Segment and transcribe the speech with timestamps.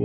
[0.00, 0.04] Oh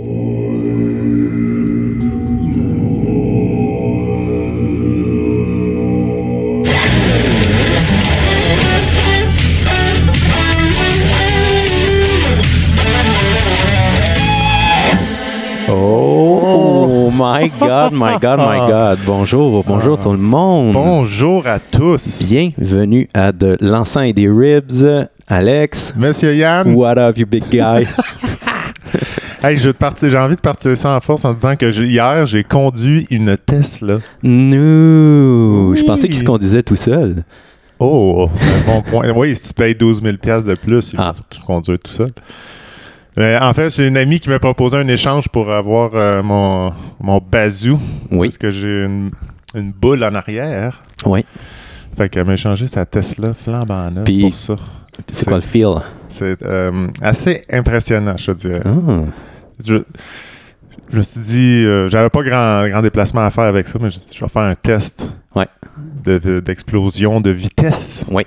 [17.12, 18.98] my God, my God, my God.
[19.06, 20.72] Bonjour, bonjour tout le monde.
[20.72, 22.24] Bonjour à tous.
[22.24, 25.06] Bienvenue à de l'encens et des ribs.
[25.28, 25.94] Alex.
[25.96, 26.74] Monsieur Yann.
[26.74, 27.86] What up, you big guy?
[29.44, 32.44] hey, je partir, j'ai envie de partir ça en force en disant que hier, j'ai
[32.44, 33.98] conduit une Tesla.
[34.22, 35.70] No.
[35.70, 35.78] Oui.
[35.78, 37.24] Je pensais qu'il se conduisait tout seul.
[37.78, 39.10] Oh, c'est un bon point.
[39.14, 41.12] Oui, si tu payes 12 000 de plus, il Ah.
[41.12, 42.08] va se conduire tout seul.
[43.16, 46.72] Mais en fait, c'est une amie qui m'a proposé un échange pour avoir euh, mon,
[47.00, 47.78] mon bazou.
[48.10, 48.28] Oui.
[48.28, 49.10] Parce que j'ai une,
[49.54, 50.82] une boule en arrière.
[51.04, 51.24] Oui.
[51.96, 54.56] Fait qu'elle m'a échangé sa Tesla flambant neuve pour ça.
[55.10, 55.76] C'est quoi le feel?
[56.08, 58.62] C'est euh, assez impressionnant, je te dirais.
[58.64, 59.02] Ah.
[59.62, 59.76] Je,
[60.92, 63.90] je me suis dit, euh, j'avais pas grand, grand déplacement à faire avec ça, mais
[63.90, 65.46] je, vais faire un test Ouais.
[66.04, 68.04] de- de- d'explosion de, vitesse.
[68.10, 68.24] Oui.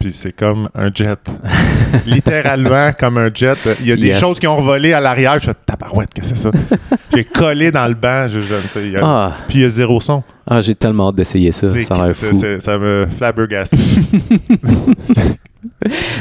[0.00, 1.18] Puis c'est comme un jet.
[2.06, 3.58] Littéralement comme un jet.
[3.80, 4.20] Il y a des Yes.
[4.20, 5.34] choses qui ont volé à l'arrière.
[5.40, 6.50] Je fais tabarouette, qu'est-ce que c'est ça?
[7.14, 8.28] J'ai collé dans le banc.
[8.28, 9.32] je- je- tu sais, il y a- Ah.
[9.48, 10.22] Puis il y a zéro son.
[10.46, 11.66] Ah, j'ai tellement hâte d'essayer ça.
[11.66, 12.26] Ça a fou.
[12.60, 13.74] ça me flabbergaste.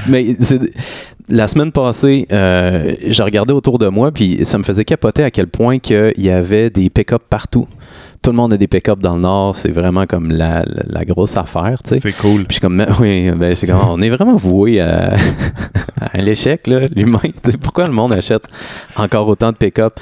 [0.07, 0.73] Mais c'est-
[1.29, 5.31] la semaine passée, euh, j'ai regardé autour de moi, puis ça me faisait capoter à
[5.31, 7.67] quel point qu'il y avait des pick-up partout.
[8.21, 9.55] Tout le monde a des pick-up dans le Nord.
[9.57, 11.99] C'est vraiment comme la, la- la grosse affaire, tu sais.
[11.99, 12.45] c'est cool.
[12.45, 15.15] Puis je suis comme, oui, ben, je suis comme, on est vraiment voué à,
[16.01, 17.19] à l'échec, là, l'humain.
[17.61, 18.43] Pourquoi le monde achète
[18.95, 19.99] encore autant de pick-up?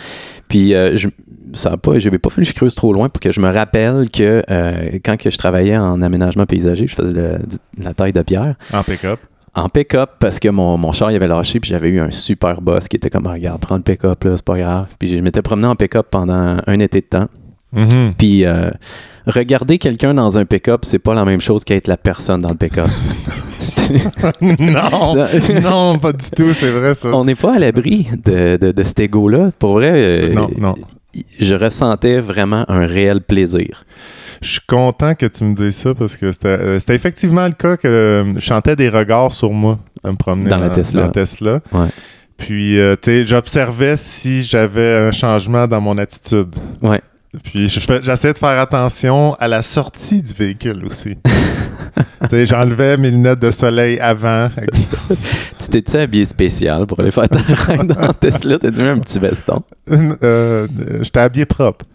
[0.47, 1.09] Puis euh, je,
[1.53, 3.39] ça a pas, je n'ai pas fallu que je creuse trop loin pour que je
[3.41, 7.39] me rappelle que euh, quand que je travaillais en aménagement paysager, je faisais le-
[7.83, 9.19] la taille de pierre En pick-up.
[9.55, 12.61] En pick-up parce que mon, mon char il avait lâché puis j'avais eu un super
[12.61, 14.87] boss qui était comme Ah, regarde prends le pick-up là c'est pas grave.
[14.99, 17.27] Puis je m'étais promené en pick-up pendant un été de temps.
[17.73, 18.13] Mhm.
[18.17, 18.69] puis euh,
[19.27, 22.55] regarder quelqu'un dans un pick-up c'est pas la même chose qu'être la personne dans le
[22.55, 22.87] pick-up.
[24.41, 25.15] Non,
[25.63, 27.09] non, pas du tout, c'est vrai ça.
[27.15, 30.49] on n'est pas à l'abri de, de, de cet ego là pour vrai euh, Non,
[30.57, 30.75] non.
[31.39, 33.85] je ressentais vraiment un réel plaisir
[34.41, 37.77] Je suis content que tu me dises ça parce que c'était euh, effectivement le cas
[37.77, 41.03] que euh, je sentais des regards sur moi à me promener Dans la Tesla.
[41.03, 41.59] dans Tesla.
[41.71, 41.87] Ouais.
[42.37, 46.53] Puis, euh, j'observais si j'avais un changement dans mon attitude.
[46.81, 47.01] ouais
[47.43, 51.17] Puis, j'essayais de faire attention à la sortie du véhicule aussi.
[52.45, 54.49] j'enlevais mes lunettes de soleil avant.
[55.59, 58.59] tu t'es-tu habillé spécial pour aller faire ta ride dans Tesla?
[58.59, 59.61] T'as-tu mis un petit veston?
[59.91, 60.67] Euh,
[61.01, 61.85] J'étais habillé propre.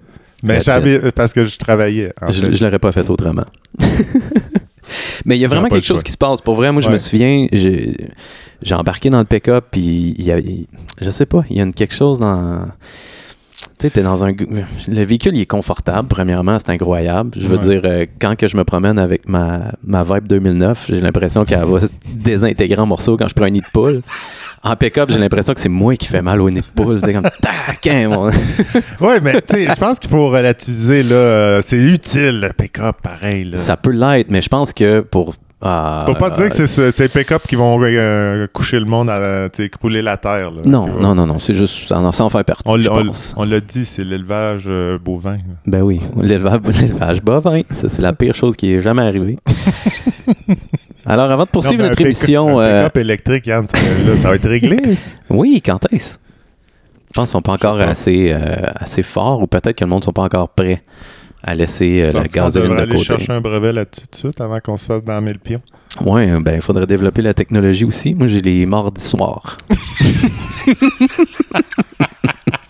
[0.42, 2.12] Mais j'étais habillé parce que je travaillais.
[2.20, 3.44] en Je, je l'aurais pas fait autrement.
[5.24, 6.40] Mais il y a vraiment quelque chose qui se passe.
[6.40, 10.38] Pour vrai, moi, je me souviens, j'ai embarqué dans le pick-up, puis il y a,
[10.38, 10.66] il-
[11.00, 12.62] je sais pas, il y a une- quelque chose dans.
[13.78, 14.32] Tu sais, t'es dans un.
[14.32, 17.30] Le véhicule, il est confortable, premièrement, c'est incroyable.
[17.36, 17.62] Je veux Ouais.
[17.66, 21.64] dire, euh, quand que je me promène avec ma, ma Vibe 2009, j'ai l'impression qu'elle
[21.64, 24.00] va se désintégrer en morceaux quand je prends un nid de poule.
[24.62, 27.00] En pick-up, j'ai l'impression que c'est moi qui fais mal au nid de poule.
[27.02, 28.30] C'est comme, tac, hein, mon-
[29.00, 31.14] Oui, mais tu sais, je pense qu'il faut relativiser, là.
[31.14, 33.56] euh, c'est utile, le pick-up, pareil, là.
[33.56, 35.34] Ça peut l'être, mais je pense que pour.
[35.62, 39.48] Faut pas dire que c'est ce- les pick-up qui vont euh, coucher le monde, à,
[39.52, 40.50] sais, crouler la terre.
[40.50, 40.62] là.
[40.64, 43.34] Non, non, non, non, c'est juste ça en, en fait partie, On, l'a- on, pense.
[43.36, 45.34] on l'a dit, c'est l'élevage euh, bovin.
[45.34, 45.38] là.
[45.66, 49.38] Ben oui, l'élevage, l'élevage bovin, ça c'est la pire chose qui est jamais arrivée.
[51.06, 54.28] Alors, avant de poursuivre Non, notre émission, Un euh, pick-up électrique, Yann, ça, là, ça
[54.28, 54.78] va être réglé.
[55.30, 56.14] oui, quand est-ce?
[57.08, 57.86] Je pense qu'ils sont pas encore pas.
[57.86, 60.82] assez, euh, assez forts ou peut-être que le monde ne sont pas encore prêts
[61.42, 63.04] à laisser euh, la gasoline de aller côté.
[63.04, 65.62] chercher un brevet là-dessus tout de suite avant qu'on se fasse dans le pions.
[66.04, 68.14] Oui, ben il faudrait développer la technologie aussi.
[68.14, 69.56] Moi, j'ai les mardis soirs.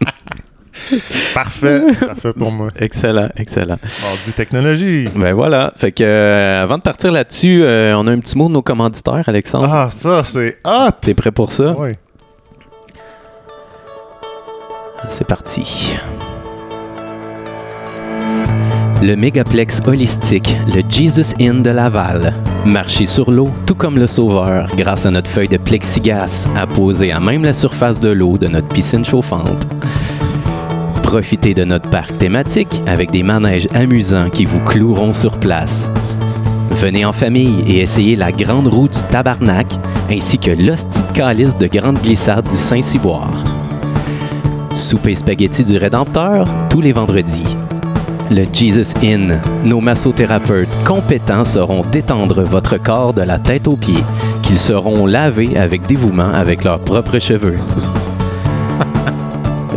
[1.34, 2.69] Parfait, parfait pour moi.
[2.78, 3.78] Excellent, excellent.
[4.03, 5.09] Mardi technologie.
[5.15, 5.73] Ben voilà.
[5.77, 8.62] Fait que euh, avant de partir là-dessus, euh, on a un petit mot de nos
[8.62, 9.69] commanditaires, Alexandre.
[9.71, 10.91] Ah, ça, c'est hot!
[11.01, 11.75] T'es prêt pour ça?
[11.78, 11.91] Oui.
[15.09, 15.95] C'est parti.
[19.03, 22.34] Le mégaplex holistique, le Jesus Inn de Laval.
[22.66, 27.19] Marcher sur l'eau, tout comme le sauveur, grâce à notre feuille de plexiglas apposée à
[27.19, 29.66] même la surface de l'eau de notre piscine chauffante.
[31.10, 35.91] Profitez de notre parc thématique avec des manèges amusants qui vous cloueront sur place.
[36.77, 39.66] Venez en famille et essayez la grande roue du tabarnak
[40.09, 43.42] ainsi que l'hostie calice de grande glissade du Saint-Cyboire.
[44.72, 47.56] Souper spaghetti du Rédempteur tous les vendredis.
[48.30, 49.41] Le Jesus Inn.
[49.65, 54.04] Nos massothérapeutes compétents sauront détendre votre corps de la tête aux pieds,
[54.45, 57.59] qu'ils seront lavés avec dévouement avec leurs propres cheveux.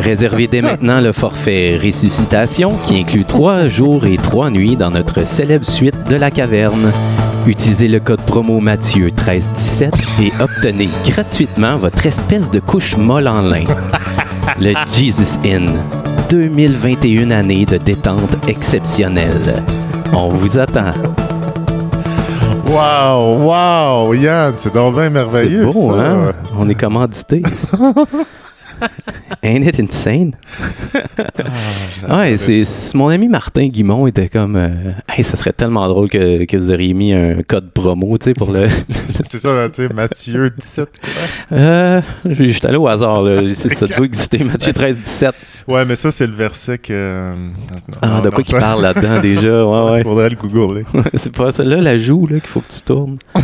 [0.03, 5.25] Réservez dès maintenant le forfait Ressuscitation qui inclut trois jours et trois nuits dans notre
[5.25, 6.91] célèbre suite de la caverne.
[7.47, 13.41] Utilisez le code promo Mathieu 1317 et obtenez gratuitement votre espèce de couche molle en
[13.41, 13.63] lin.
[14.59, 15.69] Le Jesus Inn.
[16.29, 19.63] 2021 années de détente exceptionnelle.
[20.13, 20.91] On vous attend.
[22.65, 25.65] Wow, wow, Yann, c'est donc bien C'est merveilleux.
[25.65, 26.01] beau, ça.
[26.01, 26.31] hein?
[26.57, 27.41] On est commandité.
[29.43, 30.35] Ain't it insane?
[32.09, 34.69] Ouais, c'est mon ami Martin Guimont était comme euh,
[35.09, 38.33] Hey, ça serait tellement drôle que, que vous auriez mis un code promo, tu sais,
[38.33, 38.67] pour le.
[39.23, 40.89] C'est ça, tu sais, Mathieu 17.
[41.51, 43.41] Euh, J'étais allé au hasard, là.
[43.53, 45.35] Ça doit exister, Mathieu 13, 17.
[45.67, 46.93] Ouais, mais ça, c'est le verset que.
[46.93, 47.49] euh,
[48.01, 49.65] Ah, non, de quoi qu'il parle là-dedans déjà?
[49.65, 50.03] Ouais, ouais.
[50.03, 50.83] Faudrait le googler.
[51.17, 53.17] C'est pas celle-là, la joue, là, qu'il faut que tu tournes.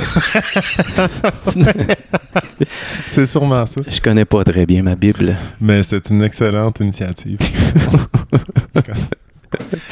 [3.09, 3.81] C'est sûrement ça.
[3.87, 5.35] Je connais pas très bien ma Bible.
[5.61, 7.37] Mais c'est une excellente initiative.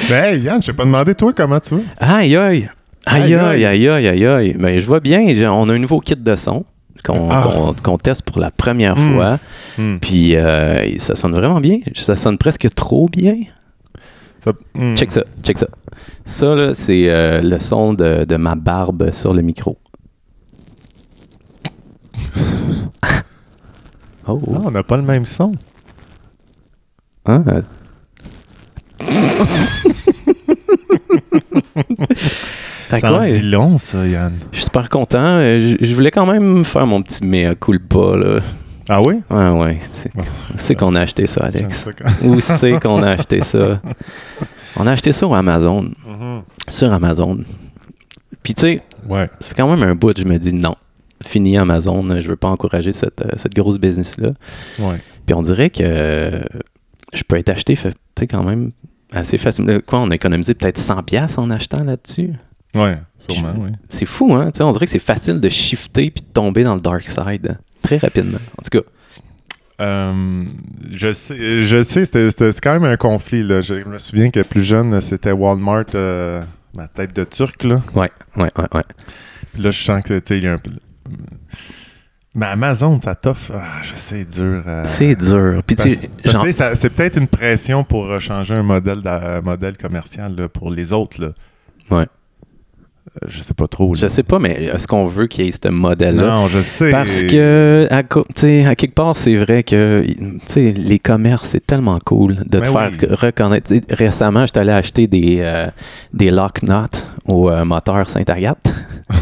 [0.09, 1.81] Mais hey, Yann, je t'ai pas demandé, toi, comment tu vas?
[2.00, 2.69] Aïe, aïe!
[3.06, 4.56] Aïe, Aïe, aïe, aïe, aïe.
[4.59, 5.21] Ben, je vois bien.
[5.50, 6.65] On a un nouveau kit de son
[7.03, 7.73] qu'on Ah.
[7.83, 9.13] qu'on- teste pour la première Hmm.
[9.15, 9.39] fois.
[9.77, 9.97] Hmm.
[9.99, 11.79] Puis euh, ça sonne vraiment bien.
[11.95, 13.35] Ça sonne presque trop bien.
[14.44, 14.95] Ça- hmm.
[14.95, 15.67] Check ça, check ça.
[16.25, 19.77] Ça, là, c'est euh, le son de, de ma barbe sur le micro.
[24.27, 25.53] oh, Ah, on n'a pas le même son.
[27.25, 27.61] hein, euh.
[32.88, 34.34] Fait que Ça en ouais, dit long, ça, Yann.
[34.51, 35.19] je suis super content.
[35.19, 38.39] Euh, Je, je voulais quand même faire mon petit mea culpa, là.
[38.89, 39.16] Ah oui?
[39.30, 39.80] Ouais, ouais.
[39.81, 40.24] C'est Ouais.
[40.56, 41.86] c'est qu'on a acheté ça, Alex.
[42.24, 43.81] Où c'est qu'on a acheté ça?
[44.80, 45.89] On a acheté ça au Amazon.
[46.68, 47.39] Sur Amazon.
[48.44, 49.28] Puis tu sais, Ouais.
[49.39, 50.75] ça fait quand même un bout, je me dis non.
[51.25, 54.30] Fini Amazon, je veux pas encourager cette, euh, cette grosse business-là.
[54.80, 55.01] Ouais.
[55.25, 56.42] Puis on dirait que euh,
[57.13, 57.89] je peux être acheté, tu
[58.19, 58.72] sais, quand même
[59.12, 59.81] assez facile.
[59.86, 62.34] Quoi, on a économisé peut-être 100$ piastres en achetant là-dessus?
[62.77, 62.97] Ouais,
[63.27, 63.71] sûrement, oui.
[63.89, 64.51] C'est fou, hein?
[64.59, 67.57] On dirait que c'est facile de shifter puis de tomber dans le dark side hein,
[67.81, 68.39] très rapidement.
[68.57, 68.85] En tout cas,
[69.79, 70.44] Euh,
[70.91, 73.44] je sais, je sais c'était, c'est quand même un conflit.
[73.44, 73.62] Là.
[73.62, 76.41] Je me souviens que plus jeune, c'était Walmart, euh,
[76.74, 77.63] ma tête de turc.
[77.63, 77.81] Là.
[77.94, 78.83] ouais, ouais, ouais, ouais.
[79.53, 80.71] Puis là, je sens que tu sais, il y a un peu.
[82.33, 83.51] Mais Amazon, ça t'offre.
[83.56, 84.63] Ah, je sais, dur.
[84.68, 85.62] euh, C'est dur.
[85.65, 85.75] Puis
[86.25, 86.45] genre-
[86.75, 91.21] c'est peut-être une pression pour changer un modèle, un modèle commercial là, pour les autres.
[91.21, 91.29] Là.
[91.89, 92.07] Ouais.
[93.23, 93.93] Euh, je sais pas trop.
[93.93, 93.99] là.
[94.01, 96.23] Je sais pas, mais est-ce qu'on veut qu'il y ait ce modèle-là?
[96.27, 96.91] Non, je sais.
[96.91, 100.03] Parce que, à, à quelque part, c'est vrai que
[100.55, 103.73] les commerces, c'est tellement cool de te Ben faire reconnaître.
[103.89, 105.67] Récemment, j'étais allé acheter des, euh,
[106.13, 106.73] des lock nuts
[107.27, 108.73] au euh, moteur Sainte-Agathe.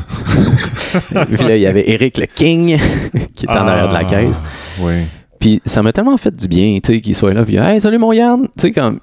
[1.30, 2.78] Puis là, il y avait Eric le King
[3.36, 4.36] qui était en arrière de la Ah, caisse.
[4.80, 4.94] Oui.
[5.40, 7.44] Puis ça m'a tellement fait du bien, tu sais, qu'il soit là.
[7.46, 8.44] Puis, hey, salut mon Yann!
[8.44, 9.00] Tu sais, comme,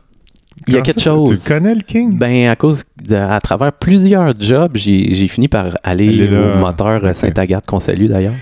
[0.68, 1.40] il y a quelque ça, chose.
[1.42, 2.18] Tu connais, le King?
[2.18, 7.04] Ben, à cause, de- à travers plusieurs jobs, j'ai j'ai fini par aller au moteur
[7.04, 7.14] euh, Ok.
[7.16, 8.34] Sainte-Agathe, qu'on salue d'ailleurs.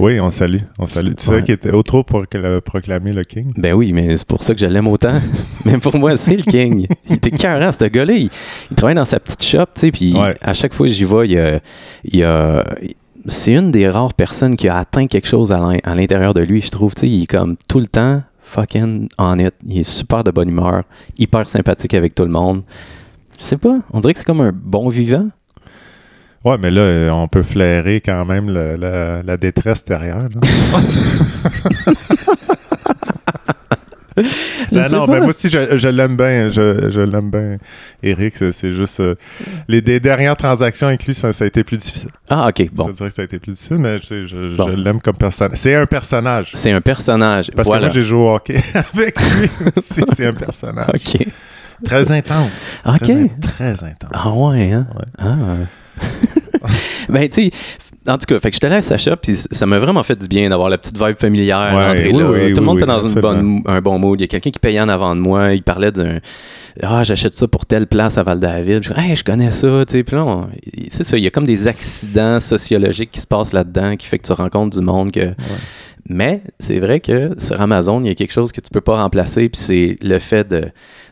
[0.00, 0.58] Oui, on salue.
[0.78, 1.12] On salue.
[1.16, 1.36] Tu Ouais.
[1.36, 2.24] sais qu'il était au trop pour
[2.64, 3.52] proclamer le King?
[3.56, 5.20] Ben oui, mais c'est pour ça que je l'aime autant.
[5.64, 6.86] mais pour moi, c'est le king.
[7.08, 8.12] Il était carré, ce gars-là.
[8.14, 8.28] Il,
[8.70, 10.36] il travaille dans sa petite shop, tu sais, puis Ouais.
[10.42, 11.60] à chaque fois que j'y vais, il y a...
[12.04, 12.64] il y a-
[13.26, 16.42] c'est une des rares personnes qui a atteint quelque chose à l'in- à l'intérieur de
[16.42, 16.94] lui, je trouve.
[16.94, 18.22] Tu sais, il est comme tout le temps
[18.54, 19.54] fucking honnête.
[19.66, 20.84] Il est super de bonne humeur,
[21.18, 22.62] hyper sympathique avec tout le monde.
[23.38, 25.28] Je sais pas, on dirait que c'est comme un bon vivant.
[26.44, 30.28] Ouais, mais là, euh, on peut flairer quand même le- la détresse derrière.
[34.72, 36.48] Je non, ben moi aussi, je, je l'aime bien.
[36.48, 37.56] Je, je l'aime bien,
[38.02, 38.34] Eric.
[38.52, 39.00] C'est, juste.
[39.00, 39.14] euh,
[39.66, 42.10] les, des dernières transactions avec lui, ça, ça a été plus difficile.
[42.30, 42.90] Ah, ok, Je bon.
[42.90, 44.68] dirais que ça a été plus difficile, mais je, je, Bon.
[44.70, 45.58] je l'aime comme personnage.
[45.58, 46.50] C'est un personnage.
[46.54, 47.50] C'est un personnage.
[47.56, 47.82] Parce voilà.
[47.82, 48.60] que moi, j'ai joué au hockey
[48.94, 50.00] avec lui aussi.
[50.16, 50.88] C'est un personnage.
[50.94, 51.26] Ok.
[51.84, 52.76] Très intense.
[52.86, 53.10] Ok.
[53.40, 54.10] Très intense.
[54.12, 54.86] Ah ouais, hein?
[54.94, 55.04] Ouais.
[55.18, 56.68] Ah.
[57.08, 57.50] ben, tu sais,
[58.06, 60.16] en tout cas, fait que j'étais là à sa shop, puis ça m'a vraiment fait
[60.16, 61.72] du bien d'avoir la petite vibe familière.
[61.74, 62.30] Ouais, rentrer oui, là.
[62.30, 63.60] oui, Tout le oui, monde était dans une absolument.
[63.62, 64.20] bonne, un bon mood.
[64.20, 65.52] Il y a quelqu'un qui payait en avant de moi.
[65.54, 66.18] Il parlait d'un.
[66.82, 68.82] Ah, j'achète ça pour telle place à Val-David.
[68.82, 69.84] Je hey, je connais ça.
[69.86, 70.48] Tu sais, puis là, on-
[70.90, 71.16] c'est ça.
[71.16, 74.32] Il y a comme des accidents sociologiques qui se passent là-dedans qui fait que tu
[74.32, 75.30] rencontres du monde que.
[76.08, 79.02] Mais c'est vrai que sur Amazon, il y a quelque chose que tu peux pas
[79.02, 80.54] remplacer, puis c'est le fait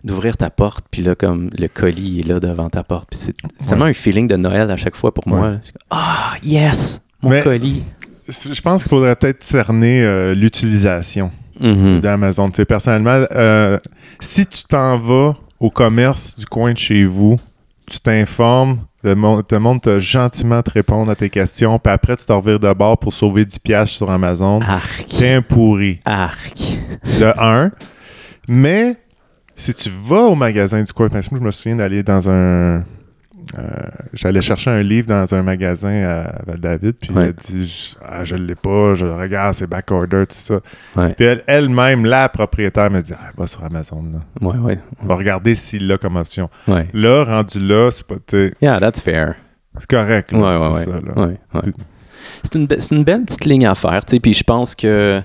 [0.05, 3.09] d'ouvrir ta porte, puis là, comme le colis est là devant ta porte.
[3.11, 3.35] Puis c'est
[3.69, 5.49] tellement un feeling de Noël à chaque fois pour moi.
[5.49, 5.57] Ouais.
[5.91, 7.01] Ah, yes!
[7.23, 7.83] Mon Mais- colis.
[8.29, 11.31] Je pense qu'il faudrait peut-être cerner euh, l'utilisation.
[11.61, 12.01] Mhm.
[12.01, 12.49] d'Amazon.
[12.49, 13.79] Personnellement, euh,
[14.21, 17.37] si tu t'en vas au commerce du coin de chez vous,
[17.89, 22.17] tu t'informes, le monde, le monde te gentiment te répondre à tes questions, puis après,
[22.17, 24.61] tu te revires de bord pour sauver 10 piastres sur Amazon.
[24.61, 25.07] Arc.
[25.09, 26.01] T'es un pourri.
[26.05, 26.59] Arc.
[27.19, 27.71] De un.
[28.49, 28.97] Mais
[29.55, 32.31] si tu vas au magasin du coin, parce que moi, je me souviens d'aller dans
[32.31, 32.85] un.
[33.59, 33.63] Euh,
[34.15, 37.27] J'allais chercher un livre dans un magasin à Val-David, puis Ouais.
[37.27, 40.61] elle dit je- ah, Je l'ai pas, je regarde, c'est backorder, tout ça.
[40.97, 41.13] Ouais.
[41.15, 44.47] Puis elle- elle-même, la propriétaire, me dit ah, Va sur Amazon, là.
[44.49, 44.79] Ouais, ouais.
[45.03, 46.49] va regarder s'il l'a comme option.
[46.93, 48.17] Là, rendu là, c'est pas.
[48.61, 49.35] Yeah, that's fair.
[49.79, 50.97] C'est correct, là, Ouais, ouais, c'est ouais.
[51.15, 51.63] ça, là.
[52.45, 54.75] C'est une, be- c'est une belle petite ligne à faire, tu sais, puis je pense
[54.75, 55.21] que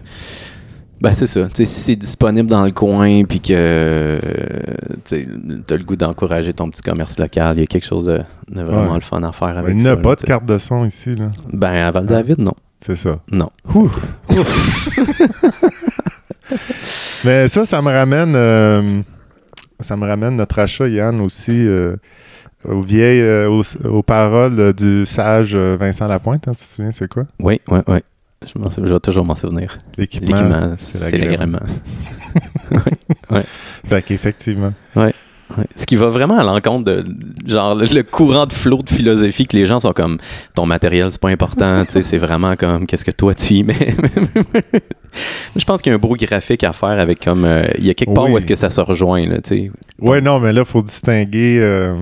[1.02, 4.20] ben c'est ça, tu sais, si c'est disponible dans le coin puis que euh,
[5.06, 8.18] tu as le goût d'encourager ton petit commerce local, il y a quelque chose de,
[8.50, 8.96] de vraiment Ouais.
[8.96, 9.92] le fun à faire avec Il n'y ça.
[9.92, 11.32] a là, pas de carte de son ici, là.
[11.54, 12.54] Ben à Val-David, non.
[12.82, 13.20] C'est ça.
[13.32, 13.50] Non.
[13.76, 13.90] Ouh.
[17.26, 18.34] Mais ça, ça me ramène.
[18.36, 19.02] euh,
[19.80, 21.52] ça me ramène notre achat, Yann, aussi.
[21.68, 21.96] euh,
[22.66, 23.22] aux vieilles.
[23.22, 27.24] euh, aux, aux paroles du sage Vincent Lapointe, hein, tu te souviens, c'est quoi?
[27.40, 27.98] Oui, oui, oui.
[28.46, 29.78] Je, m'en sou- je vais toujours m'en souvenir.
[29.98, 30.36] L'équipement.
[30.38, 31.60] L'équipement, c'est c'est l'agrément.
[33.86, 34.74] Fait qu'effectivement.
[34.96, 35.14] Ouais.
[35.78, 37.06] Ce qui va vraiment à l'encontre de
[37.48, 40.18] genre le, le courant de flot de philosophie que les gens sont comme
[40.54, 43.96] ton matériel c'est pas important, c'est vraiment comme qu'est-ce que toi tu y mets?
[45.56, 47.90] Je pense qu'il y a un beau graphique à faire avec comme euh, il y
[47.90, 48.34] a quelque part Oui.
[48.34, 49.72] où est-ce que ça se rejoint là, tu sais.
[50.00, 51.96] Ouais, non, mais là, il faut distinguer euh,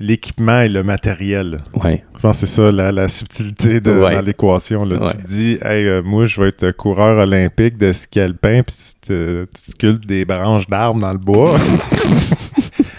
[0.00, 1.60] l'équipement et le matériel.
[1.74, 2.04] Ouais.
[2.16, 4.14] Je pense que c'est ça, la, la subtilité de, Ouais.
[4.14, 4.82] dans l'équation.
[4.84, 4.96] Ouais.
[5.12, 8.74] Tu te dis, hey, euh, moi, je vais être coureur olympique de ski alpin, puis
[8.76, 11.56] tu, te- tu sculptes des branches d'arbres dans le bois.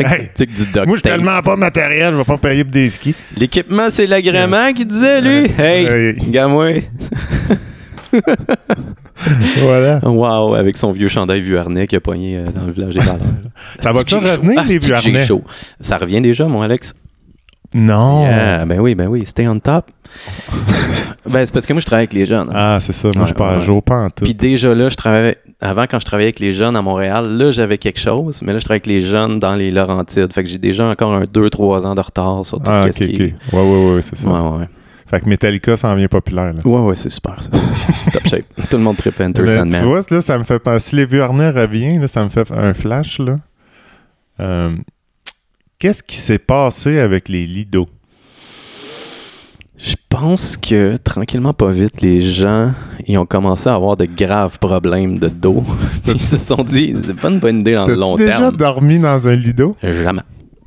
[0.02, 0.46] Hey, du
[0.88, 3.14] moi, je tellement pas matériel, je vais pas payer pour des skis.
[3.36, 5.52] L'équipement c'est l'agrément qui disait lui.
[5.58, 6.16] Hey, Hey.
[9.62, 10.00] Voilà.
[10.04, 13.20] Wow, avec son vieux chandail vuarnet qui a pogné euh, dans le village des valeurs.
[13.80, 15.26] Ça va-tu revenir, les j'ai Vuarnets?
[15.26, 15.44] chaud?
[15.82, 16.94] Ça revient déjà, mon Alex?
[17.76, 18.24] Non.
[18.24, 19.92] Yeah, ben oui, ben oui, stay on top.
[21.32, 22.50] ben c'est parce que moi je travaille avec les jeunes.
[22.50, 22.56] hein.
[22.56, 23.10] Ah, c'est ça.
[23.14, 23.82] Moi, Ouais, je pars à ouais.
[23.82, 24.24] pas en tout.
[24.24, 27.52] Puis déjà là, je travaillais avant quand je travaillais avec les jeunes à Montréal, là
[27.52, 30.34] j'avais quelque chose, mais là je travaille avec les jeunes dans les Laurentides.
[30.34, 32.96] Fait que j'ai déjà encore un 2-3 ans de retard sur tout ah, ce ok,
[32.96, 34.30] qui est- Ouais, ouais, ouais, c'est ça.
[34.30, 34.70] Ouais, ouais.
[35.10, 36.62] Fait que Metallica s'en vient populaire, là.
[36.64, 37.50] Ouais, ouais, c'est super ça.
[38.14, 38.46] Top shape.
[38.70, 39.80] Tout le monde tripe Enter Sandman.
[39.80, 40.90] tu vois, là, ça me fait penser.
[40.90, 43.20] Si les vieux harnais revient, là, ça me fait un flash.
[43.20, 43.40] là.
[44.40, 44.70] Euh,
[45.80, 47.88] Qu'est-ce qui s'est passé avec les Lido?
[49.82, 52.74] Je pense que tranquillement, pas vite, les gens
[53.08, 55.64] ils ont commencé à avoir de graves problèmes de dos.
[56.08, 58.58] Ils se sont dit, c'est pas une bonne idée dans le long déjà terme.
[58.58, 59.78] dormi dans un Lido?
[59.82, 60.22] Jamais.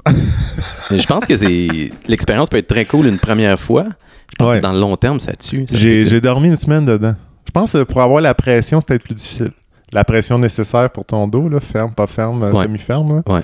[0.90, 3.84] Mais je pense que c'est l'expérience peut être très cool une première fois.
[4.32, 4.56] Je pense Ouais.
[4.58, 5.66] que dans le long terme, ça tue.
[5.72, 7.14] J'ai dormi une semaine dedans.
[7.46, 9.50] Je pense que pour avoir la pression, c'était plus difficile.
[9.92, 12.64] La pression nécessaire pour ton dos, là, ferme, pas ferme, Ouais.
[12.64, 13.22] semi-ferme.
[13.26, 13.40] Ouais.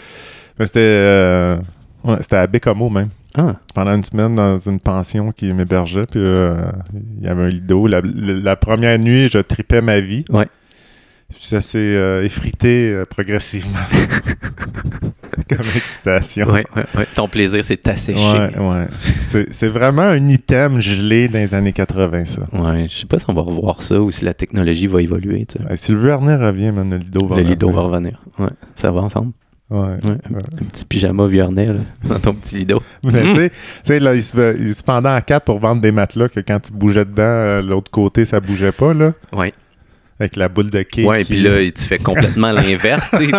[0.59, 1.57] Mais c'était euh,
[2.04, 3.09] ouais, c'était à Bécomo même.
[3.37, 6.07] Ah, Pendant une semaine dans une pension qui m'hébergeait.
[6.11, 6.57] Puis euh,
[7.21, 7.87] il y avait un Lido.
[7.87, 10.25] La, la- première nuit, je tripais ma vie.
[10.30, 10.49] Ouais.
[11.28, 13.78] Ça s'est euh, effrité progressivement.
[15.56, 16.46] Comme excitation.
[16.48, 17.06] ouais, ouais, ouais.
[17.14, 18.18] Ton plaisir, c'est asséché.
[18.20, 18.86] Ouais, ouais.
[19.22, 22.42] C'est c'est vraiment un item gelé dans les années 80, ça.
[22.52, 25.46] Ouais, je sais pas si on va revoir ça ou si la technologie va évoluer.
[25.46, 25.70] tu sais.
[25.70, 28.20] Hey, si le Vernet revient, man, le Lido va Le Lido va revenir.
[28.36, 28.50] revenir.
[28.52, 29.32] Ouais, ça va ensemble.
[29.70, 29.78] Ouais.
[29.80, 29.90] Ouais.
[30.30, 30.42] Ouais.
[30.62, 31.74] Un petit pyjama viernais là,
[32.08, 32.80] dans ton petit Lido.
[33.04, 35.82] Mais tu sais- tu sais, là, il se, il se pendait en quatre pour vendre
[35.82, 39.12] des matelas que quand tu bougeais dedans, euh, l'autre côté, ça bougeait pas, là.
[39.34, 39.52] Ouais.
[40.20, 41.06] Avec la boule de cake.
[41.06, 43.10] Ouais, qui- puis là, tu fais complètement l'inverse.
[43.16, 43.32] tu sais.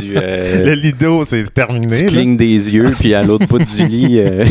[0.08, 1.96] tu, euh, le Lido, c'est terminé.
[1.96, 2.08] tu là.
[2.10, 4.18] clignes des yeux, puis à l'autre bout du lit.
[4.18, 4.44] euh,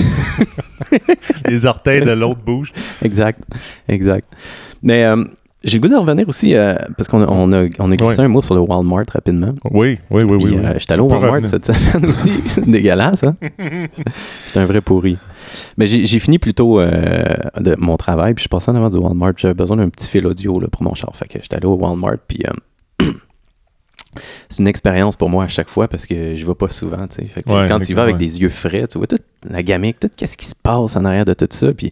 [1.48, 2.74] Les orteils de l'autre bougent.
[3.04, 3.44] exact.
[3.88, 4.26] Exact.
[4.82, 5.24] Mais euh,
[5.64, 6.56] j'ai le goût de revenir aussi,
[6.98, 9.54] parce qu'on a, on a, on a glissé un mot sur le Walmart rapidement.
[9.72, 10.46] Oui, oui, oui, oui.
[10.46, 10.66] Puis, oui.
[10.78, 11.50] j'étais allé au Walmart revenir.
[11.50, 12.32] cette semaine aussi.
[12.48, 13.36] C'est dégueulasse, hein?
[13.60, 15.18] J'étais un vrai pourri.
[15.78, 18.98] Mais j'ai fini plutôt euh, de mon travail, puis je suis passé en avant du
[18.98, 19.34] Walmart.
[19.38, 21.16] J'avais besoin d'un petit fil audio là, pour mon char.
[21.16, 23.06] Fait que j'étais allé au Walmart, puis euh,
[24.50, 27.16] c'est une expérience pour moi à chaque fois parce que je vais pas souvent, tu
[27.18, 27.26] sais.
[27.26, 28.20] Fait que Ouais, quand tu y vas avec ouais.
[28.20, 31.26] des yeux frais, tu vois toute la gamique, tout qu'est-ce qui se passe en arrière
[31.26, 31.92] de tout ça, puis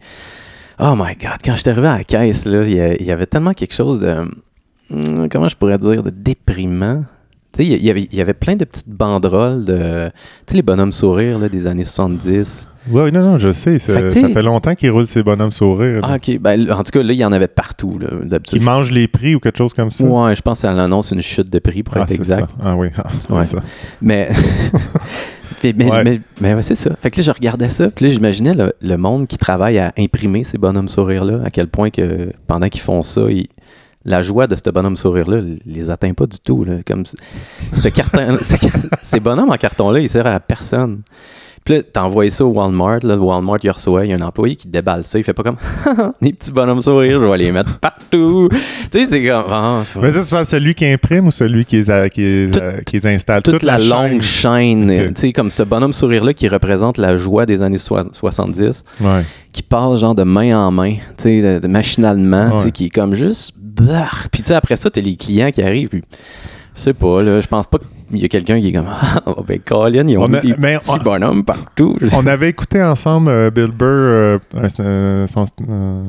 [0.79, 3.73] oh my God, quand j'étais arrivé à la caisse, là, il y, avait tellement quelque
[3.73, 4.25] chose de,
[4.91, 7.03] hum, comment je pourrais dire, de déprimant.
[7.53, 10.09] Tu sais, il y avait, il y avait plein de petites banderoles de,
[10.45, 12.67] tu sais, les bonhommes sourires là, des années 70.
[12.89, 13.79] Oui, non, non, je sais.
[13.79, 15.99] ça- Fait ça longtemps qu'ils roulent ces bonhommes sourires.
[16.03, 16.39] Ah, ok.
[16.39, 18.63] Ben, en tout cas, là, il y en avait partout, d'habitude.
[18.63, 20.03] mangent les prix ou quelque chose comme ça?
[20.05, 22.41] Ouais, je pense que ça annonce une chute de prix pour ah, être exact.
[22.41, 22.47] ça.
[22.63, 23.43] Ah oui, ah, c'est Ouais.
[23.43, 23.57] ça.
[24.01, 24.29] Mais,
[25.63, 26.03] mais, mais, Ouais.
[26.03, 26.91] mais- mais ouais, c'est ça.
[27.01, 29.91] Fait que là, je regardais ça, puis là, j'imaginais le, le monde qui travaille à
[29.97, 33.47] imprimer ces bonhommes sourires-là, à quel point que pendant qu'ils font ça, ils-
[34.05, 36.63] la joie de ce bonhomme sourire-là les atteint pas du tout.
[36.63, 37.03] Là, comme
[37.93, 41.01] carton, ce car- ces bonhommes en carton-là, ils servent à personne.
[41.67, 42.99] Puis là, t'envoies ça au Walmart.
[43.03, 45.17] Là, le Walmart, il reçoit, il y a un employé qui déballe ça.
[45.19, 45.57] Il fait pas comme
[46.21, 48.47] des petits bonhommes sourires, je vais les mettre partout.
[48.49, 49.43] tu sais, c'est comme.
[49.51, 52.51] ah, Mais ça, c'est celui qui imprime ou celui qui les, qui les,
[52.85, 53.43] qui les installe?
[53.43, 57.61] toute, la, longue chaîne, tu sais, comme ce bonhomme sourire-là qui représente la joie des
[57.61, 59.23] années soi- 70, Ouais.
[59.51, 62.85] qui passe genre de main en main, tu sais, de- de- machinalement, tu sais, qui
[62.85, 63.55] est comme juste.
[64.31, 66.03] Puis tu sais, après ça, t'as les clients qui arrivent, puis
[66.77, 69.19] je sais pas, là, je pense pas qu'il y a quelqu'un qui est comme Ah,
[69.45, 71.97] ben, Colin, ils ont On a- des mais petits on- bonhommes partout.
[72.15, 76.03] On avait écouté ensemble euh, Bill Burr, euh, un, euh, son- euh,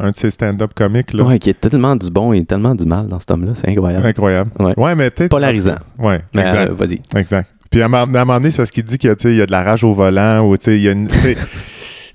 [0.00, 1.12] un de ses stand-up comiques.
[1.12, 1.24] Là.
[1.24, 4.06] Ouais, qui est tellement du bon et tellement du mal dans cet homme-là, c'est incroyable.
[4.06, 4.50] Incroyable.
[4.58, 4.94] Ouais.
[4.94, 5.30] mais peut-être.
[5.30, 5.76] Polarisant.
[5.98, 6.72] Ouais, exact.
[6.72, 7.00] vas-y.
[7.16, 7.50] Exact.
[7.70, 9.62] Puis à, un moment- donné, c'est parce qu'il dit qu'il y y a de la
[9.62, 11.08] rage au volant ou tu sais, il y a une.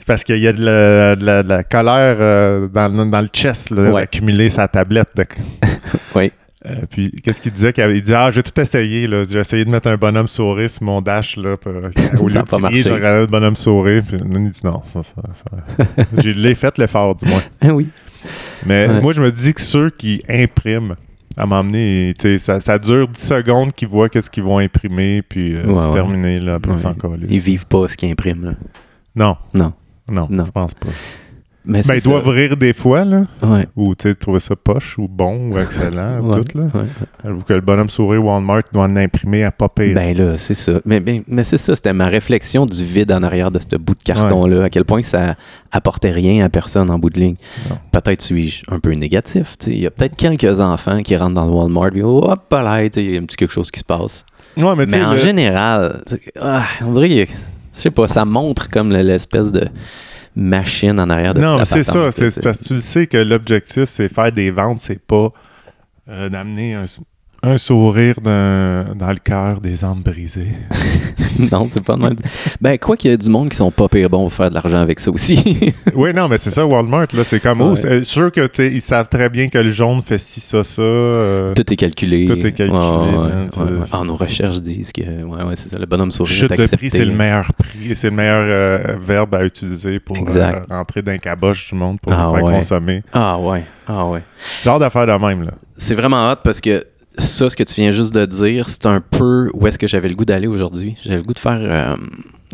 [0.05, 3.27] Parce qu'il y a de la, de la- de la colère euh, dans, dans le
[3.27, 4.01] chest, là, Ouais.
[4.01, 5.07] accumulée sa tablette.
[5.15, 5.23] de-
[6.13, 6.29] Oui.
[6.65, 7.73] Euh, puis qu'est-ce qu'il disait?
[7.77, 9.05] Il disait Ah, j'ai tout essayé.
[9.07, 9.25] là.
[9.29, 11.35] J'ai essayé de mettre un bonhomme sourire sur mon dash.
[11.35, 11.71] Là, pour-
[12.21, 14.01] au lieu de crier, regardais le bonhomme sourire.
[14.07, 15.85] Puis il dit non, ça, ça, ça.
[16.19, 17.41] J'ai l'ai fait l'effort, du moins.
[17.61, 17.89] Ah oui.
[18.65, 19.01] Mais Ouais.
[19.01, 20.95] moi, je me dis que ceux qui impriment,
[21.35, 25.65] à m'emmener, ça, ça dure 10 secondes qu'ils voient qu'est-ce qu'ils vont imprimer, puis euh,
[25.65, 25.93] Ouais, c'est ouais.
[25.93, 26.75] terminé, là, après.
[27.29, 28.51] Ils vivent pas ce qu'ils impriment, là.
[29.15, 29.73] Non, Non.
[30.07, 30.45] non, Non.
[30.45, 30.87] je pense pas.
[31.65, 32.31] Mais Ben, ils doivent ça.
[32.31, 33.67] rire des fois, là, Ouais.
[33.77, 36.65] ou tu sais, trouver ça poche, ou bon, ou excellent, ou Ouais, tout, là.
[36.73, 37.33] ouais.
[37.47, 39.95] Que le bonhomme sourire Walmart doit en imprimer à pas pire.
[39.95, 40.73] Ben là, c'est ça.
[40.83, 43.95] Mais, ben, mais c'est ça, c'était ma réflexion du vide en arrière de ce bout
[43.95, 45.35] de carton-là, à quel point ça
[45.71, 47.35] apportait rien à personne en bout de ligne.
[47.93, 49.55] Peut-être suis-je un peu négatif.
[49.67, 53.11] Il y a peut-être quelques enfants qui rentrent dans le Walmart, puis hop là, il
[53.13, 54.25] y a un petit quelque chose qui se passe.
[54.57, 56.03] mais Mais, en le- général,
[56.41, 57.31] ah, on dirait que,
[57.73, 59.67] je sais pas, ça montre comme le- l'espèce de
[60.35, 62.11] machine en arrière de Non, mais c'est ça.
[62.11, 65.31] C'est parce que tu le sais que l'objectif, c'est faire des ventes, c'est pas
[66.09, 66.85] euh, d'amener un,
[67.45, 70.55] un sourire dans, dans le cœur des âmes brisées.
[71.51, 72.15] non, c'est pas mal.
[72.61, 74.55] Ben, quoi qu'il y a du monde qui sont pas pire bons pour faire de
[74.55, 75.73] l'argent avec ça aussi.
[75.93, 77.75] oui, non, mais c'est ça, Walmart, là, c'est comme, oh, Ouais.
[77.75, 80.81] c'est sûr que ils savent très bien que le jaune fait ci, ça, ça.
[80.81, 82.25] euh, Tout est calculé.
[82.25, 83.87] Tout est calculé, man, ouais, ouais.
[83.91, 85.77] Ah, nos recherches disent que ouais, ouais, c'est ça.
[85.77, 86.77] Le bonhomme sourire Chute est de accepté.
[86.87, 91.01] prix, c'est le meilleur prix, c'est le meilleur euh, verbe à utiliser pour euh, rentrer
[91.01, 93.03] dans le caboche du monde pour Ah, faire consommer.
[93.11, 94.21] Ah ouais, ah ouais.
[94.63, 95.51] Genre d'affaire de même, là.
[95.77, 96.85] C'est vraiment hot parce que
[97.17, 100.09] ça, ce que tu viens juste de dire, c'est un peu où est-ce que j'avais
[100.09, 100.95] le goût d'aller aujourd'hui.
[101.03, 101.59] J'avais le goût de faire...
[101.59, 101.95] euh,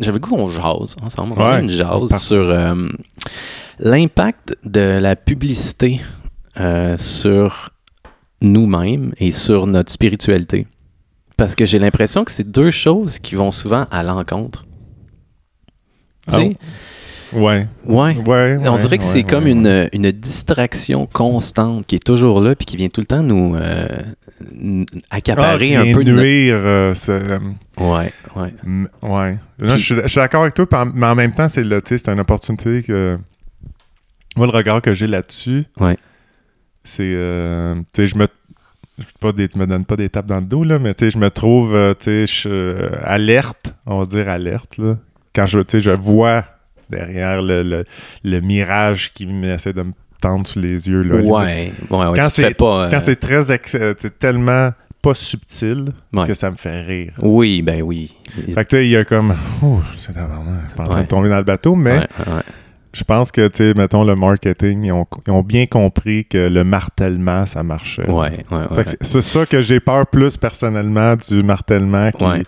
[0.00, 1.34] j'avais le goût qu'on jase ensemble.
[1.36, 2.88] On Ouais, une jase sur euh,
[3.78, 6.00] l'impact de la publicité
[6.58, 7.70] euh, sur
[8.42, 10.66] nous-mêmes et sur notre spiritualité.
[11.36, 14.64] Parce que j'ai l'impression que c'est deux choses qui vont souvent à l'encontre.
[16.28, 16.56] Tu sais?
[17.32, 17.66] Ouais.
[17.86, 18.16] Ouais.
[18.26, 18.58] Ouais.
[18.66, 22.66] On dirait que ouais, c'est comme une, une distraction constante qui est toujours là puis
[22.66, 23.86] qui vient tout le temps nous euh,
[25.10, 27.38] Ah, accaparer qui un peu de nuire, euh, euh,
[27.78, 28.52] Ouais, ouais.
[29.02, 29.38] Ouais.
[29.58, 31.90] Puis- je, suis, je suis d'accord avec toi, mais en même temps, c'est le- tu
[31.96, 33.16] sais, c'est une opportunité que.
[34.36, 35.96] Moi, le regard que j'ai là-dessus, Ouais.
[36.84, 37.02] c'est.
[37.12, 38.26] tu sais, je me.
[39.18, 41.18] Pas des- me donne pas des tapes dans le dos, là, mais tu sais, je
[41.18, 44.98] me trouve euh, tu sais, je- euh, alerte, on va dire alerte, là.
[45.34, 46.44] Quand je, je vois
[46.90, 47.84] derrière le, le,
[48.24, 51.02] le mirage qui essaie de me tendre sous les yeux.
[51.02, 51.16] Là.
[51.16, 52.12] Ouais, ouais, ouais.
[52.16, 53.50] Quand c'est- pas, euh, Quand c'est très.
[53.50, 54.70] euh, c'est tellement
[55.02, 56.26] pas subtil Ouais.
[56.26, 57.12] que ça me fait rire.
[57.22, 58.14] Oui, ben oui.
[58.54, 59.34] Fait que tu sais, il y a comme.
[59.62, 60.44] Oh, c'est vraiment
[60.76, 62.42] pas en train de tomber dans le bateau, mais Ouais, ouais.
[62.92, 66.48] Je pense que, tu sais, mettons, le marketing, ils ont, ils ont bien compris que
[66.48, 68.08] le martèlement, ça marchait.
[68.10, 68.84] Ouais, ouais, ouais.
[68.84, 72.24] c'est- c'est ça que j'ai peur plus personnellement du martèlement qui.
[72.24, 72.42] Ouais.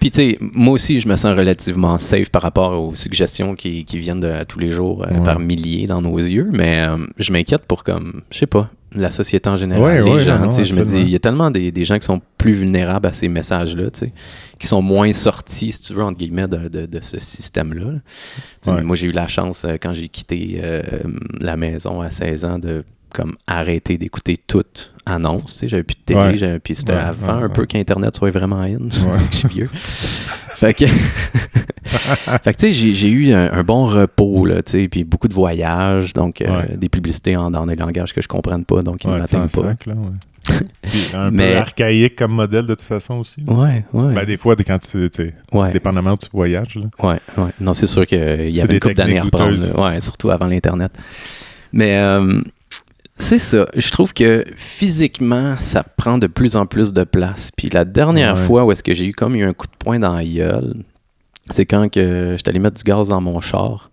[0.00, 3.84] Puis, tu sais, moi aussi, je me sens relativement safe par rapport aux suggestions qui,
[3.84, 5.24] qui viennent de, à tous les jours euh, Ouais.
[5.24, 9.10] par milliers dans nos yeux, mais euh, je m'inquiète pour, comme, je sais pas, la
[9.10, 11.50] société en général, Ouais, les ouais, gens, non, je me dis, il y a tellement
[11.50, 13.88] des, des gens qui sont plus vulnérables à ces messages-là,
[14.58, 17.92] qui sont moins sortis, si tu veux, entre guillemets, de, de- de ce système-là.
[18.72, 18.82] Ouais.
[18.82, 20.82] Moi, j'ai eu la chance, euh, quand j'ai quitté euh,
[21.40, 25.52] la maison à 16 ans, de comme arrêter d'écouter toute annonce.
[25.54, 26.36] tu sais, J'avais plus de télé, Ouais.
[26.36, 28.78] j'avais- puis c'était Ouais, avant ouais, un peu qu'Internet soit vraiment in.
[28.90, 29.70] je suis vieux.
[29.72, 30.86] fait que,
[32.42, 35.28] fait que tu sais, j'ai, eu un, un bon repos, là, tu sais, puis beaucoup
[35.28, 39.04] de voyages, donc euh, des publicités en, dans des langages que je comprenne pas, donc
[39.04, 39.62] ils ne m'atteignent pas.
[39.62, 40.10] sac, là, ouais.
[40.82, 43.42] Puis un Mais- peu archaïque comme modèle de toute façon aussi.
[43.48, 44.14] Ouais, ouais.
[44.14, 45.72] Ben, des fois, quand tu, tu sais, ouais.
[45.72, 46.84] dépendamment où tu voyages, là.
[47.02, 47.50] Ouais, ouais.
[47.60, 48.18] Non, c'est sûr qu'il
[48.50, 49.56] y C'est avait des une couple d'années à reprendre.
[49.76, 49.80] là.
[49.94, 50.92] Ouais, surtout avant l'Internet.
[51.72, 52.40] Mais euh,
[53.18, 53.66] c'est ça.
[53.74, 57.50] Je trouve que physiquement, ça prend de plus en plus de place.
[57.56, 58.40] Puis la dernière Ouais.
[58.40, 60.74] fois où est-ce que j'ai eu comme eu un coup de poing dans la gueule,
[61.50, 63.90] c'est quand que j'étais allé mettre du gaz dans mon char.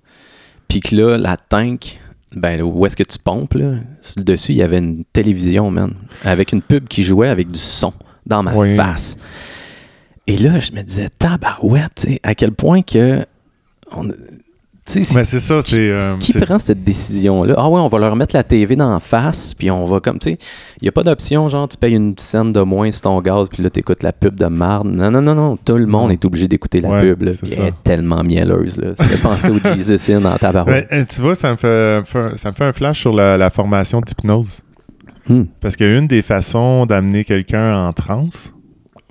[0.68, 2.00] Puis que là, la tank,
[2.36, 3.76] ben où est-ce que tu pompes, là?
[4.02, 5.94] Sur le dessus, il y avait une télévision, man.
[6.26, 7.94] Avec une pub qui jouait avec du son
[8.26, 8.76] dans ma Oui.
[8.76, 9.18] face.
[10.26, 13.26] Et là, je me disais, tabarouette, à quel point que.
[13.96, 14.10] On,
[15.16, 15.90] Mais c'est ça, c'est.
[15.92, 17.54] euh, qui prend cette décision-là?
[17.58, 20.20] Ah ouais, on va leur mettre la TV dans la face, puis on va comme,
[20.20, 20.38] tu sais,
[20.82, 23.48] il n'y a pas d'option, genre, tu payes une scène de moins sur ton gaz,
[23.50, 24.88] puis là, tu écoutes la pub de marde.
[24.88, 27.32] Non, non, non, non, tout le monde est obligé d'écouter la Ouais, pub, là.
[27.42, 27.54] puis.
[27.58, 28.90] Elle est tellement mielleuse, là.
[28.98, 30.88] Ça fait penser au Jesus In en tabarouette.
[30.92, 32.02] Euh, tu vois, ça me fait,
[32.36, 34.62] ça me fait un flash sur la, la formation d'hypnose.
[35.30, 35.44] Hmm.
[35.62, 38.54] Parce qu'une des façons d'amener quelqu'un en transe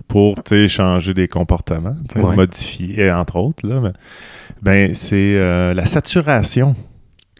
[0.07, 0.35] pour
[0.69, 2.37] changer des comportements, Ouais.
[2.37, 3.93] modifier, entre autres, là, mais-
[4.61, 6.75] ben, c'est euh, la saturation.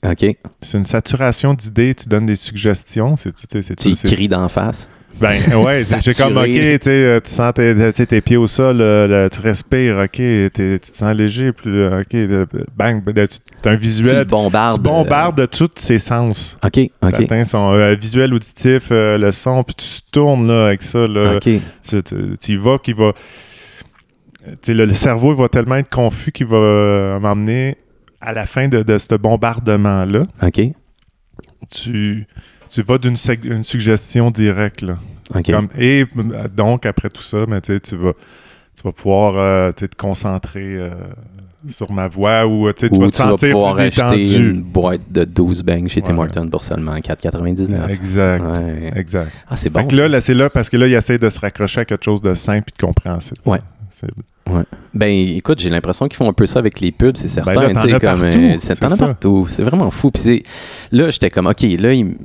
[0.05, 0.25] OK.
[0.61, 3.17] C'est une saturation d'idées, tu donnes des suggestions.
[3.17, 4.89] C'est, tu sais, c'est, Tu cries d'en face.
[5.21, 8.47] Ben ouais, c'est j'ai comme, ok, tu euh, tu sens tes, tu tes pieds au
[8.47, 10.51] sol, euh, le- tu respires, ok, t'es-
[10.83, 14.17] tu te sens léger, euh, ok, le- bang, ben, tu as un Tu visuel.
[14.21, 14.77] le bombardes.
[14.79, 16.57] Tu bombardes de tous ses sens.
[16.65, 17.47] euh, OK, OK.
[17.47, 21.07] Son euh, visuel, auditif, euh, le son, puis tu tournes là, avec ça.
[21.07, 21.43] Là, OK.
[21.43, 21.61] tu,
[22.03, 22.03] tu,
[22.41, 23.13] tu y vas, qu'il va.
[24.63, 27.77] Sais, le, le cerveau va tellement être confus qu'il va euh, m'emmener
[28.21, 30.23] à la fin de, de ce bombardement-là.
[30.43, 30.61] OK.
[31.71, 32.27] Tu,
[32.71, 34.83] tu vas d'une suggestion directe.
[34.83, 34.97] Là.
[35.35, 35.51] OK.
[35.51, 38.13] Comme- et euh, donc, après tout ça, ben, tu vas,
[38.77, 40.91] tu vas pouvoir euh, te concentrer euh,
[41.69, 44.51] sur ma voix ou tu vas te tu vas sentir pouvoir plus détendu.
[44.51, 46.19] une boîte de 12 bangs chez Tim.
[46.19, 47.89] Hortons pour seulement 4,99.
[47.91, 48.45] Exact.
[48.57, 48.93] Ouais.
[48.97, 49.31] Exact.
[49.49, 49.87] Ah, c'est Fait bon.
[49.87, 52.05] que là, là, c'est là parce que là, il essaie de se raccrocher à quelque
[52.05, 53.41] chose de simple et de compréhensible.
[53.47, 53.61] Ouais.
[54.03, 54.53] C'est-
[54.95, 57.53] Ben, écoute, j'ai l'impression qu'ils font un peu ça avec les pubs, c'est certain.
[57.69, 58.75] Ben là, comme, euh, c'est-
[59.07, 59.47] partout.
[59.49, 60.11] C'est vraiment fou.
[60.11, 60.45] Puis
[60.91, 62.17] là, j'étais comme, OK, là, il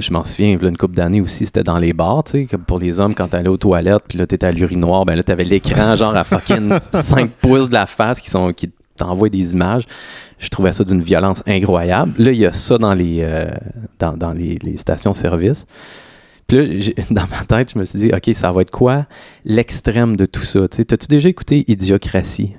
[0.00, 2.62] je m'en souviens, là, une couple d'années aussi, c'était dans les bars, tu sais, comme
[2.62, 5.44] pour les hommes, quand t'allais aux toilettes, puis là, t'étais à l'urinoir, ben là, t'avais
[5.44, 9.84] l'écran, genre, à fucking 5 pouces de la face qui sont qui t'envoient des images.
[10.38, 12.12] Je trouvais ça d'une violence incroyable.
[12.18, 13.46] Là, il y a ça dans les, euh,
[14.00, 15.66] dans, dans les, les stations-service.
[16.46, 19.06] Puis là, dans ma tête, je me suis dit, OK, ça va être quoi
[19.44, 20.66] l'extrême de tout ça?
[20.68, 22.52] T'as-tu déjà écouté Idiocratie?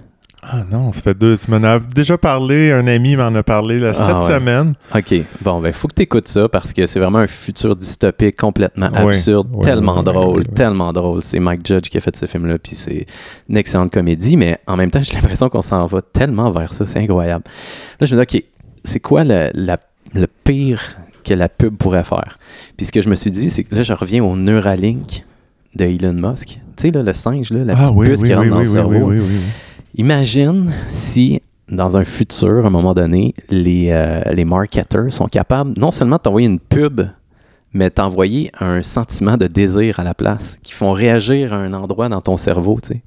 [0.47, 1.35] Ah non, ça fait deux.
[1.39, 4.35] Tu m'en as déjà parlé, un ami m'en a parlé là, Ah cette ouais.
[4.35, 4.75] semaine.
[4.93, 5.15] OK.
[5.41, 8.85] Bon, ben, faut que tu écoutes ça parce que c'est vraiment un futur dystopique complètement
[8.93, 11.23] absurde, tellement drôle, tellement drôle.
[11.23, 13.07] C'est Mike Judge qui a fait ce film-là, puis c'est
[13.49, 16.85] une excellente comédie, mais en même temps, j'ai l'impression qu'on s'en va tellement vers ça,
[16.85, 17.43] c'est incroyable.
[17.99, 18.43] Là, je me dis, OK,
[18.83, 19.79] c'est quoi le, la-
[20.13, 22.39] le pire que la pub pourrait faire?
[22.77, 25.25] Puis ce que je me suis dit, c'est que là, je reviens au Neuralink
[25.75, 26.59] de Elon Musk.
[26.77, 28.53] Tu sais, là, le singe, là, la ah petite oui, puce oui, qui rentre oui,
[28.53, 29.11] dans le cerveau.
[29.97, 35.73] Imagine si, dans un futur, à un moment donné, les, euh, les marketeurs sont capables
[35.77, 37.01] non seulement de t'envoyer une pub,
[37.73, 42.07] mais t'envoyer un sentiment de désir à la place, qui font réagir à un endroit
[42.09, 43.01] dans ton cerveau, tu sais.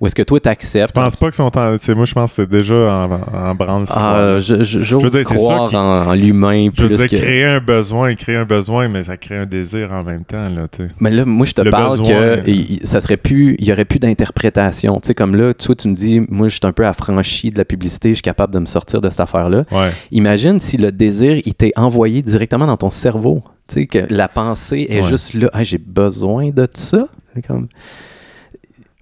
[0.00, 0.94] Ou est-ce que toi, Je t'acceptes?
[0.94, 1.70] pense pas qu'ils sont en.
[1.96, 3.10] Moi, je pense que c'est déjà en,
[3.50, 3.84] en branle.
[3.90, 7.16] Ah, je- je- Je veux dire, croire en, en l'humain je veux dire, que...
[7.16, 10.66] créer un besoin, créer un besoin, mais ça crée un désir en même temps, là.
[11.00, 12.06] Mais là, moi, je te Le parle besoin.
[12.36, 15.00] que il- ça serait plus, il y aurait plus d'interprétation.
[15.00, 17.58] Tu sais, comme là, toi, tu me dis, moi, je suis un peu affranchi de
[17.58, 19.64] la publicité, je suis capable de me sortir de cette affaire-là.
[19.72, 19.90] Ouais.
[20.12, 23.42] Imagine si le désir, il t'est envoyé directement dans ton cerveau.
[23.66, 25.08] Tu sais, que la pensée est Ouais.
[25.08, 25.50] juste là.
[25.52, 27.08] Ah, j'ai besoin de ça.
[27.48, 27.66] Comme,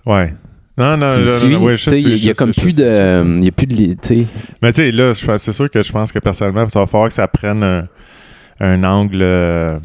[0.07, 0.33] Ouais.
[0.79, 3.39] Non, non, non, ouais, je il y a comme plus de.
[3.39, 3.75] Il y a plus de.
[3.75, 4.27] li- tu sais.
[4.63, 7.15] Mais tu sais, là, c'est sûr que je pense que personnellement, ça va falloir que
[7.15, 7.89] ça prenne un,
[8.61, 9.21] un angle.
[9.23, 9.79] euh,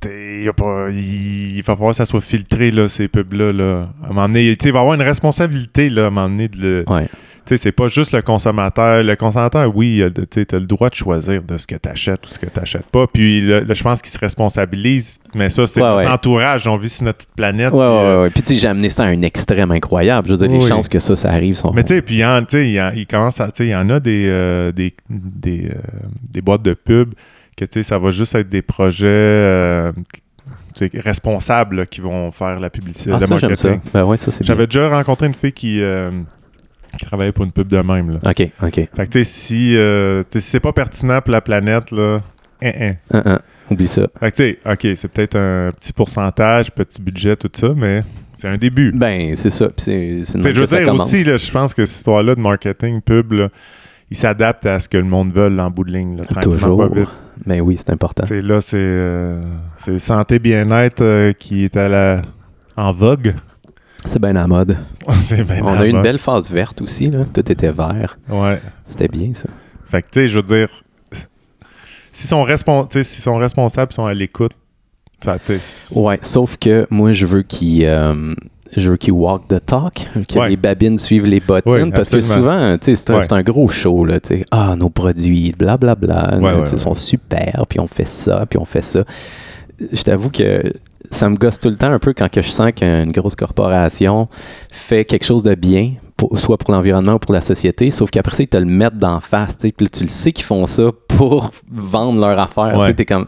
[0.00, 3.52] t'sais, y a pas, il, il va falloir que ça soit filtré, là, ces pubs-là.
[3.52, 3.84] Là.
[4.02, 6.48] À un moment donné, il va y avoir une responsabilité, là, à un moment donné.
[6.48, 7.06] De le, Ouais.
[7.48, 9.02] Tu sais, c'est pas juste le consommateur.
[9.02, 12.28] Le consommateur, oui, tu as le droit de choisir de ce que tu achètes ou
[12.28, 13.06] ce que tu n'achètes pas.
[13.06, 15.18] Puis je pense qu'il se responsabilise.
[15.34, 16.06] Mais ça, c'est Ouais, notre ouais.
[16.12, 16.66] entourage.
[16.66, 17.72] On vit sur notre petite planète.
[17.72, 18.30] Ouais, puis, euh, ouais.
[18.30, 20.28] Puis, tu sais, j'ai amené ça à un extrême incroyable.
[20.28, 20.68] Je veux dire, les Oui.
[20.68, 21.72] chances que ça, ça arrive sont.
[21.72, 23.70] Mais tu sais, puis il y en- tu sais, il commence à, tu sais, il
[23.70, 25.78] y en a des, euh, des, des, euh,
[26.30, 27.14] des boîtes de pub
[27.56, 29.90] que, tu sais, ça va juste être des projets euh,
[30.94, 33.80] responsables là, qui vont faire la publicité, ah, le marketing.
[33.92, 34.46] Ben ouais, ça, c'est bien.
[34.46, 36.10] J'avais déjà rencontré une fille qui, euh,
[36.96, 38.20] qui travaillait pour une pub de même, là.
[38.24, 38.74] OK, OK.
[38.74, 42.20] Fait que, tu sais, si, euh, si c'est pas pertinent pour la planète, là,
[42.62, 42.94] hein, hein.
[43.12, 43.40] Hein.
[43.70, 44.06] Oublie ça.
[44.18, 48.02] Fait que, tu sais, OK, c'est peut-être un petit pourcentage, petit budget, tout ça, mais
[48.36, 48.92] c'est un début.
[48.92, 49.68] Ben, c'est ça.
[49.76, 53.48] C'est je veux dire aussi, là, je pense que cette histoire-là de marketing pub, là,
[54.10, 56.16] il s'adapte à ce que le monde veut en bout de ligne.
[56.16, 56.78] Là, Toujours.
[56.78, 57.08] pas vite.
[57.46, 58.24] Ben oui, c'est important.
[58.30, 59.42] Là, c'est euh,
[59.76, 62.22] c'est santé bien-être euh, qui est à la
[62.76, 63.34] en vogue.
[64.04, 64.76] C'est bien à la mode.
[65.06, 66.02] On a eu une mode.
[66.04, 67.24] belle phase verte aussi, là.
[67.32, 68.18] Tout était vert.
[68.28, 68.60] Ouais.
[68.86, 69.48] C'était bien, ça.
[69.86, 70.68] Fait que, tu sais, je veux dire,
[72.12, 74.52] s'ils sont, respon- sont responsables, ils sont à l'écoute,
[75.22, 75.36] ça,
[75.96, 78.34] Ouais, sauf que moi, je veux qu'ils euh,
[78.76, 80.50] je veux qu'ils walk the talk, que Ouais.
[80.50, 83.32] les babines suivent les bottines, Ouais, parce que souvent, c'est un, Ouais.
[83.32, 86.66] un gros show, là, tu sais, ah, nos produits, blablabla, ouais.
[86.66, 89.04] sont super, puis on fait ça, puis on fait ça.
[89.92, 90.72] Je t'avoue que
[91.10, 94.28] ça me gosse tout le temps un peu quand que je sens qu'une grosse corporation
[94.72, 98.36] fait quelque chose de bien, pour- soit pour l'environnement ou pour la société, sauf qu'après
[98.36, 99.56] ça, ils te le mettent d'en face.
[99.56, 102.76] Puis tu le sais qu'ils font ça pour vendre leur affaire.
[102.78, 102.94] Ouais.
[102.94, 103.26] Tu es comme,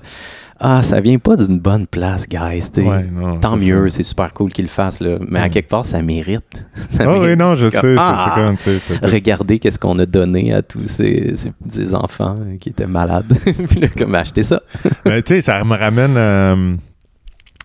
[0.62, 2.64] ah, ça vient pas d'une bonne place, guys.
[2.76, 5.00] Ouais, non, Tant mieux, c'est super cool qu'ils le fassent.
[5.00, 5.16] Là.
[5.26, 6.66] Mais à quelque part, ça mérite.
[6.90, 7.80] Ça Ah oui, non, je Comme, sais.
[7.80, 8.33] c'est- ah!
[8.35, 12.35] C'est comme, tu sais, Regardez qu'est-ce qu'on a donné à tous ces, ces- ces enfants
[12.61, 13.33] qui étaient malades.
[13.70, 14.61] Puis là, comme, achetez ça.
[15.06, 16.14] Mais tu sais, ça me ramène.
[16.18, 16.74] euh,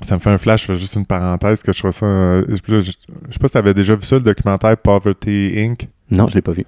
[0.02, 2.06] ça me fait un flash, je fais juste une parenthèse que je trouve ça.
[2.06, 5.54] euh, je, je- je sais pas si tu avais déjà vu ça, le documentaire Poverty
[5.58, 5.88] Inc.
[6.12, 6.66] Non, je l'ai pas vu.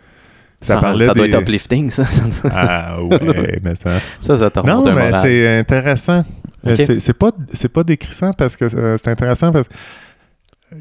[0.61, 2.05] Ça parlait ça doit des- être uplifting, ça.
[2.05, 3.91] Ça, Ah ouais, mais ça.
[4.21, 6.23] ça, ça Non, mais c'est intéressant.
[6.65, 6.99] Euh, Ok.
[6.99, 7.31] C'est- pas,
[7.73, 9.67] pas décrissant parce que euh, c'est intéressant parce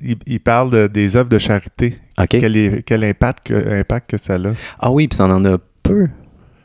[0.01, 1.99] qu'il il parle de- des œuvres de charité.
[2.31, 4.39] Quel, est- quel impact, que, impact que ça a?
[4.81, 6.09] Ah oui, puis ça en a peu.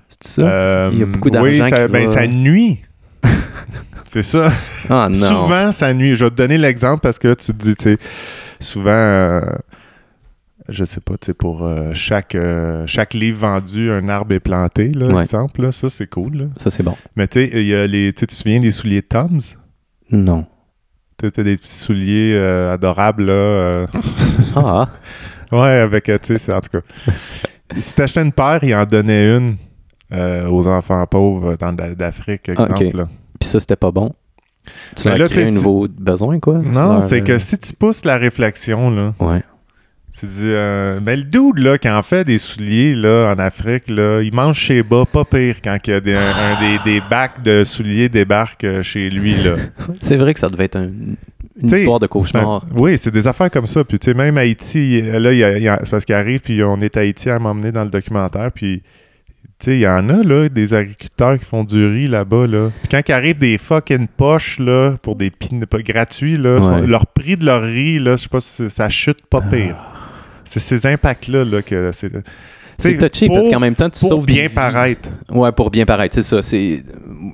[0.08, 0.42] C'est ça?
[0.44, 2.82] Euh, Il y a beaucoup Oui, d'argent ça, qui ben, va- ça nuit.
[4.10, 4.50] C'est ça.
[4.90, 5.16] Ah non.
[5.16, 6.16] Souvent, ça nuit.
[6.16, 7.98] Je vais te donner l'exemple parce que tu te dis, tu sais,
[8.60, 9.42] souvent, euh,
[10.70, 14.40] je sais pas, tu sais, pour euh, chaque, euh, chaque livre vendu, un arbre est
[14.40, 15.22] planté, là, Ouais.
[15.22, 15.62] exemple.
[15.64, 15.72] là.
[15.72, 16.38] ça, c'est cool.
[16.38, 16.46] là.
[16.58, 16.96] Ça, c'est bon.
[17.16, 19.58] Mais tu sais, il y a les, tu sais, tu te souviens des souliers Tom's?
[20.12, 20.46] Non.
[21.18, 23.34] Tu sais, t'as des petits souliers euh, adorables, là.
[23.34, 23.88] euh,
[24.56, 24.90] Ah,
[25.52, 27.12] ouais, avec, euh, tu sais, c'est- en tout cas.
[27.80, 29.56] si t'achetais une paire, il en donnait une
[30.14, 32.86] euh, aux enfants pauvres dans d'Afrique, Ah, exemple.
[32.86, 32.94] ok.
[32.94, 33.08] là.
[33.42, 34.14] Puis ça, c'était pas bon.
[34.96, 36.60] Tu leur là, crées t'es- un nouveau besoin, quoi?
[36.60, 39.44] Non, leur, c'est que euh, si tu pousses la réflexion, là, Ouais.
[40.20, 43.86] Tu dis, euh, mais le dude là, qui en fait des souliers là, en Afrique,
[43.88, 47.00] là, il mange chez bas, pas pire quand il y a des, un, un des,
[47.00, 49.42] des bacs de souliers débarquent euh, chez lui.
[49.42, 49.56] Là.
[50.02, 50.90] C'est vrai que ça devait être un-
[51.62, 52.66] une T'sais, histoire de un- cauchemar.
[52.76, 53.84] oui, c'est des affaires comme ça.
[53.86, 55.32] Puis tu sais, même Haïti, là,
[55.84, 58.82] c'est parce qu'il arrive, puis on est à Haïti à m'emmener dans le documentaire, puis
[59.68, 62.48] il y en a là, des agriculteurs qui font du riz là-bas.
[62.48, 62.70] Là.
[62.82, 66.62] Puis quand il arrive des fucking poches là, pour des pin pas gratuits, là, Ouais.
[66.62, 69.76] sont- leur prix de leur riz, là, je sais pas si ça chute pas pire.
[70.46, 72.12] C'est ces impacts-là là, que c'est.
[72.82, 75.10] C'est touché pour- parce qu'en même temps, tu pour sauves des bien paraître.
[75.32, 76.42] Ouais, pour bien paraître, c'est ça.
[76.42, 76.84] C'est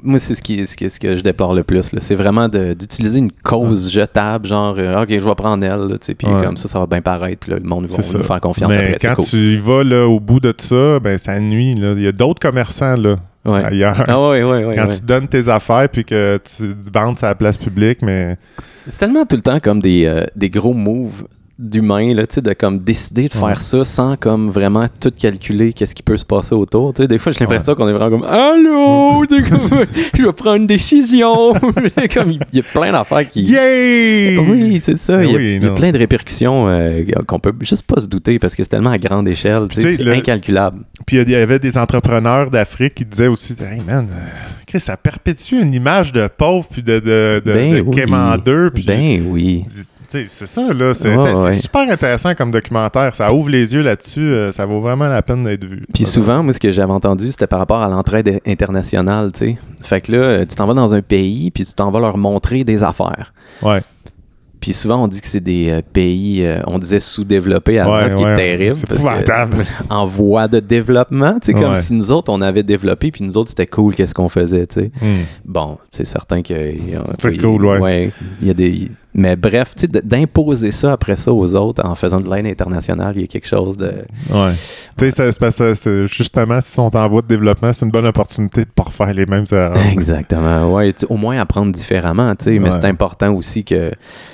[0.04, 1.90] moi, c'est ce qui, ce qui- ce que je déplore le plus.
[2.02, 6.44] C'est vraiment d'utiliser une cause jetable, genre euh, ok, je vais prendre elle, puis Ouais.
[6.44, 8.78] comme ça, ça va bien paraître, puis là, le monde va nous faire confiance Mais
[8.96, 8.98] après.
[9.08, 9.26] Quand cool.
[9.26, 11.72] tu y vas là, au bout de tout ça, ben ça nuit.
[11.78, 13.64] Il y a d'autres commerçants là, Ouais.
[13.66, 14.04] ailleurs.
[14.08, 14.76] Ah ouais, ouais, ouais.
[14.76, 18.38] quand tu donnes tes affaires puis que tu bandes sur la place publique, mais
[18.88, 21.26] C'est tellement tout le temps comme des, euh, des gros moves
[21.60, 23.48] d'humains, là, tu de comme décider de Ouais.
[23.50, 26.94] faire ça sans comme vraiment tout calculer qu'est-ce qui peut se passer autour.
[26.94, 30.58] Tu sais, des fois, j'ai l'impression qu'on est vraiment comme Allô, comme, je vais prendre
[30.58, 31.54] une décision.
[32.14, 33.42] comme, il y a plein d'affaires qui.
[33.44, 34.38] Yay!
[34.38, 35.24] Oui, c'est ça.
[35.24, 38.00] Il y a, Oui, il y a plein de répercussions euh, qu'on peut juste pas
[38.02, 39.68] se douter parce que c'est tellement à grande échelle.
[39.72, 40.82] C'est le- incalculable.
[41.06, 44.16] Puis il y avait des entrepreneurs d'Afrique qui disaient aussi Hey man, euh,
[44.68, 47.96] Chris, ça perpétue une image de pauvre puis de, de, de, Ben de oui.
[47.96, 49.64] quémandeur, puis Ben oui.
[50.08, 50.94] C'est ça, là.
[50.94, 51.52] C'est c'est ouais.
[51.52, 53.14] super intéressant comme documentaire.
[53.16, 54.22] Ça ouvre les yeux là-dessus.
[54.22, 55.82] euh, ça vaut vraiment la peine d'être vu.
[55.94, 59.58] Puis souvent, moi, ce que j'avais entendu, c'était par rapport à l'entraide internationale, tu sais.
[59.82, 62.18] Fait que là, euh, tu t'en vas dans un pays, puis tu t'en vas leur
[62.18, 63.34] montrer des affaires.
[63.62, 63.82] Ouais.
[64.60, 68.10] Puis souvent, on dit que c'est des euh, pays, euh, on disait sous-développés avant, Ouais,
[68.10, 68.34] ce qui ouais.
[68.34, 68.76] est terrible.
[68.76, 69.66] C'est épouvantable.
[69.92, 73.38] en voie de développement, tu sais, comme si nous autres, on avait développé, puis nous
[73.38, 74.92] autres, c'était cool, qu'est-ce qu'on faisait, tu sais.
[75.00, 75.26] Hmm.
[75.46, 76.54] Bon, c'est certain que.
[76.54, 76.74] euh,
[77.20, 78.12] C'est cool, ouais.
[78.42, 78.90] il y a des.
[79.18, 83.24] Mais bref, d'imposer ça après ça aux autres en faisant de l'aide internationale, il y
[83.24, 83.92] a quelque chose de.
[84.30, 84.52] Ouais.
[84.98, 87.92] Tu sais, c'est parce que c'est- justement, s'ils sont en voie de développement, c'est une
[87.92, 89.76] bonne opportunité de ne pas refaire les mêmes erreurs.
[89.92, 90.72] Exactement.
[90.72, 92.60] Ouais, au moins apprendre différemment, tu sais.
[92.60, 93.92] Mais c'est important aussi que.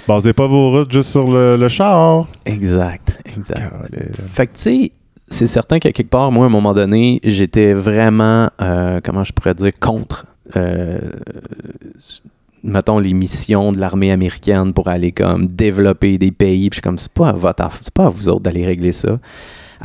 [0.07, 2.27] Basez pas vos routes juste sur le, le char.
[2.45, 3.21] Exact.
[3.25, 3.61] Exact.
[4.33, 4.91] Fait que, tu sais,
[5.29, 9.31] c'est certain qu'à quelque part, moi, à un moment donné, j'étais vraiment, euh, comment je
[9.31, 10.25] pourrais dire, contre,
[10.57, 10.99] euh,
[12.63, 16.69] mettons, les missions de l'armée américaine pour aller comme développer des pays.
[16.69, 18.91] Puis je suis comme, c'est pas à votre c'est pas à vous autres d'aller régler
[18.91, 19.19] ça.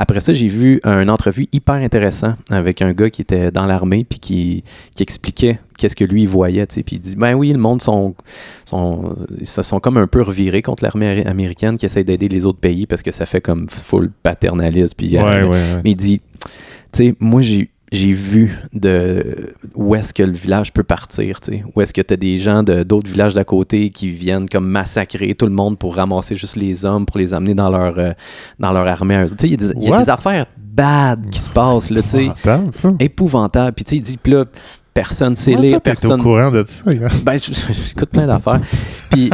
[0.01, 4.05] Après ça, j'ai vu une entrevue hyper intéressant avec un gars qui était dans l'armée
[4.09, 4.63] puis qui,
[4.95, 6.65] qui expliquait qu'est-ce que lui il voyait.
[6.67, 8.15] Puis il dit, ben oui, le monde sont,
[8.63, 9.13] sont,
[9.43, 12.85] se sont comme un peu revirés contre l'armée américaine qui essaie d'aider les autres pays
[12.85, 14.93] parce que ça fait comme full paternalisme.
[14.95, 15.81] Puis, Ouais, euh, ouais, ouais.
[15.83, 16.49] mais il dit, tu
[16.93, 21.63] sais, moi, j'ai, j'ai vu de où est-ce que le village peut partir, tu sais.
[21.75, 24.67] Où est-ce que tu as des gens de, d'autres villages d'à côté qui viennent comme
[24.67, 28.11] massacrer tout le monde pour ramasser juste les hommes, pour les amener dans leur, euh,
[28.59, 29.25] dans leur armée.
[29.43, 30.03] il y a des- il y, a What?
[30.03, 32.29] des affaires bad qui se passent, là, tu sais,
[32.99, 33.73] épouvantables.
[33.73, 34.45] Puis, tu sais, il dit, puis là,
[34.93, 36.19] personne sait lire, personne...
[36.19, 36.83] au courant de ça?
[37.23, 38.61] Ben, j'écoute plein d'affaires.
[39.09, 39.29] Puis,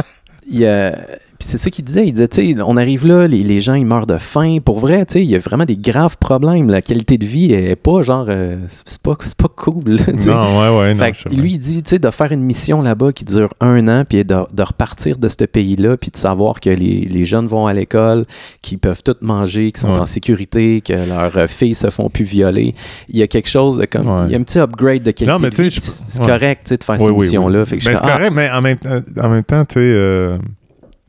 [0.50, 0.96] il y a-
[1.38, 2.06] Puis c'est ça qu'il disait.
[2.06, 4.58] Il disait, tu sais, on arrive là, les, les gens, ils meurent de faim.
[4.64, 6.70] Pour vrai, tu sais, il y a vraiment des graves problèmes.
[6.70, 9.98] La qualité de vie est pas genre, euh, c'est pas, c'est pas cool.
[10.18, 10.30] sais.
[10.30, 10.94] Non, ouais, ouais.
[10.94, 13.52] non, Fait sais lui, il dit, tu sais, de faire une mission là-bas qui dure
[13.60, 17.24] un an, puis de, de repartir de ce pays-là, puis de savoir que les, les
[17.24, 18.24] jeunes vont à l'école,
[18.62, 19.98] qu'ils peuvent tout manger, qu'ils sont Ouais.
[20.00, 22.74] en sécurité, que leurs euh, filles se font plus violer.
[23.08, 24.24] Il y a quelque chose de comme, Ouais.
[24.26, 26.68] il y a un petit upgrade de qualité Non, mais tu sais, C'est correct, tu
[26.70, 27.64] sais, de faire Oui, ces oui, missions-là.
[27.64, 29.74] Fait que je Ben, c'est comme, correct, mais en même, temps- en même temps, tu
[29.74, 30.36] sais, euh,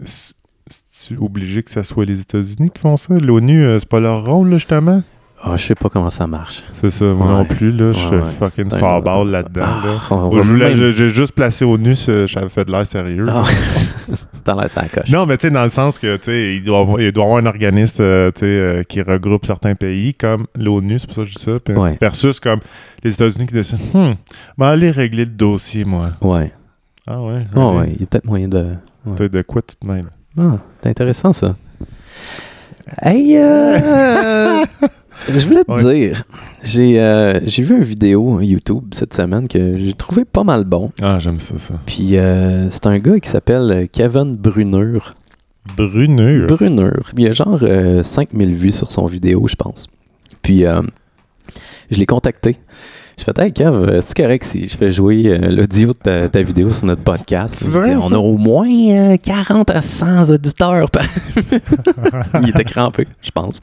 [0.03, 3.13] c'est obligé que ça soit les États-Unis qui font ça?
[3.15, 5.01] L'ONU, euh, c'est pas leur rôle, là, justement?
[5.43, 6.63] Ah, je sais pas comment ça marche.
[6.73, 7.33] C'est ça, moi Ouais.
[7.33, 9.65] non plus, là, je suis Ouais, fucking farball là-dedans.
[10.10, 10.91] Ah, là.
[10.91, 11.93] J'ai juste placé ONU,
[12.25, 13.27] j'avais fait de l'air sérieux.
[13.29, 13.43] Ah,
[14.62, 15.10] laisses à la coche.
[15.12, 17.45] Non, mais tu sais, dans le sens que, tu sais, il doit, y avoir un
[17.45, 21.27] organisme, euh, tu sais, euh, qui regroupe certains pays, comme l'ONU, c'est pour ça que
[21.27, 21.97] je dis ça, Ouais.
[22.01, 22.60] versus comme
[23.03, 24.15] les États-Unis qui décident, hum,
[24.57, 26.12] ben aller régler le dossier, moi.
[26.21, 26.51] Ouais.
[27.05, 27.45] Ah ouais?
[27.55, 28.65] Ah ouais, il y a peut-être moyen de.
[29.08, 29.15] Ouais.
[29.15, 30.08] T'as de quoi tu te mêles?
[30.38, 31.56] Ah, c'est intéressant ça.
[33.02, 34.63] Hey, euh,
[35.30, 35.93] je voulais te Ouais.
[35.93, 36.24] dire,
[36.63, 40.91] j'ai euh, j'ai vu une vidéo YouTube cette semaine que j'ai trouvé pas mal bon.
[41.02, 41.74] Ah, j'aime ça, ça.
[41.86, 45.00] Puis euh, c'est un gars qui s'appelle Kevin Brunner.
[45.76, 46.48] Bruneur?
[46.48, 46.91] Brunner.
[47.17, 49.88] Il y a genre euh, 5000 vues sur son vidéo, je pense.
[50.41, 52.58] Puis je l'ai contacté.
[53.17, 56.30] Je fais Hey Kev, euh, c'est correct si je fais jouer euh, l'audio de ta,
[56.30, 57.67] ta vidéo sur notre podcast?
[57.67, 60.89] Vrai, On a au moins euh, 40 à 100 auditeurs.
[60.91, 61.03] par-
[62.43, 63.60] il était crampé, je pense.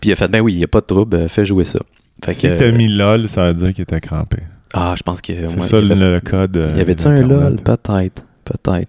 [0.00, 1.64] Puis il a fait Ben oui, il n'y a pas de trouble, euh, fais jouer
[1.64, 1.80] ça.
[2.24, 4.38] Fait Si que, t'as mis LOL, ça veut dire qu'il était crampé.
[4.72, 5.32] Ah, je pense que.
[5.48, 6.56] C'est ça il y le, avait, le code.
[6.56, 7.16] euh, il y avait-tu un.
[7.16, 7.56] LOL?
[7.56, 8.22] Peut-être.
[8.44, 8.88] Peut-être.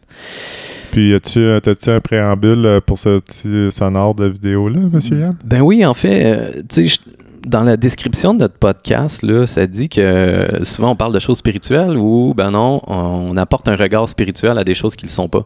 [0.92, 5.36] Puis, as-tu euh, t'as-tu un préambule euh, pour ce petit sonore de vidéo-là, monsieur Yann?
[5.44, 7.12] Ben oui, en fait, euh, tu sais, je-
[7.46, 11.20] dans la description de notre podcast, là, ça dit que euh, souvent on parle de
[11.20, 15.10] choses spirituelles ou, ben non, on apporte un regard spirituel à des choses qui ne
[15.10, 15.44] le sont pas.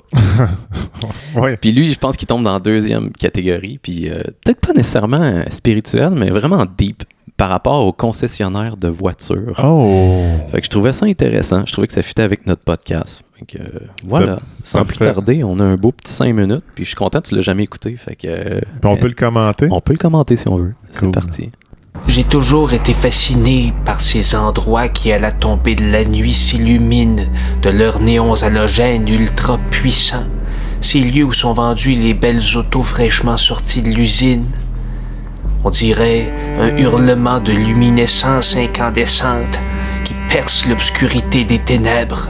[1.62, 5.22] Puis lui, je pense qu'il tombe dans la deuxième catégorie, puis euh, peut-être pas nécessairement
[5.22, 7.04] euh, spirituel, mais vraiment deep
[7.38, 9.60] par rapport aux concessionnaires de voitures.
[9.64, 10.22] Oh!
[10.52, 11.64] Fait que je trouvais ça intéressant.
[11.66, 13.24] Je trouvais que ça fitait avec notre podcast.
[13.40, 16.84] Fait que, euh, voilà, sans plus tarder, on a un beau petit 5 minutes, puis
[16.84, 17.96] je suis content que tu l'as jamais écouté.
[17.96, 19.68] Fait que, euh, on peut le commenter?
[19.72, 20.76] on peut le commenter si on veut.
[20.94, 21.50] C'est parti.
[22.14, 27.24] J'ai toujours été fasciné par ces endroits qui, à la tombée de la nuit, s'illuminent
[27.62, 30.28] de leurs néons halogènes ultra puissants.
[30.82, 34.46] Ces lieux où sont vendues les belles autos fraîchement sorties de l'usine.
[35.64, 39.62] On dirait un hurlement de luminescence incandescente
[40.04, 42.28] qui perce l'obscurité des ténèbres.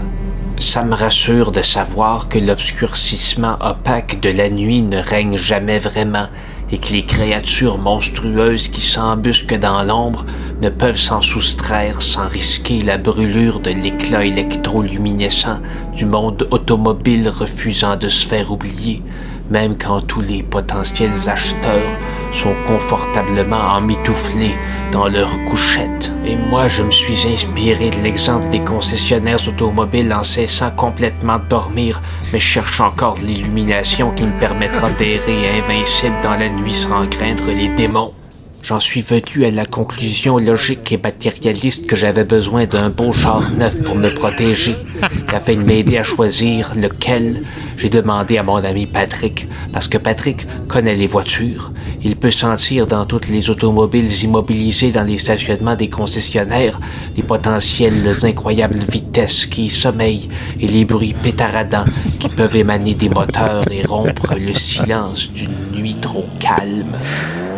[0.60, 6.28] Ça me rassure de savoir que l'obscurcissement opaque de la nuit ne règne jamais vraiment
[6.72, 10.26] et que les créatures monstrueuses qui s'embusquent dans l'ombre
[10.62, 15.60] ne peuvent s'en soustraire sans risquer la brûlure de l'éclat électroluminescent
[15.94, 19.02] du monde automobile refusant de se faire oublier,
[19.50, 21.98] même quand tous les potentiels acheteurs
[22.32, 24.56] sont confortablement emmitouflés
[24.92, 26.14] dans leurs couchettes.
[26.26, 31.48] Et moi, je me suis inspiré de l'exemple des concessionnaires automobiles en cessant complètement de
[31.50, 36.74] dormir, mais je cherche encore de l'illumination qui me permettra d'errer invincible dans la nuit
[36.74, 38.14] sans craindre les démons.
[38.64, 43.50] J'en suis venu à la conclusion logique et matérialiste que j'avais besoin d'un beau char
[43.58, 44.76] neuf pour me protéger.
[45.34, 47.42] Afin de m'aider à choisir lequel,
[47.82, 51.72] j'ai demandé à mon ami Patrick, parce que Patrick connaît les voitures.
[52.04, 56.80] Il peut sentir dans toutes les automobiles immobilisées dans les stationnements des concessionnaires
[57.16, 60.28] les potentielles incroyables vitesses qui sommeillent
[60.60, 61.86] et les bruits pétaradants
[62.20, 66.96] qui peuvent émaner des moteurs et rompre le silence d'une nuit trop calme.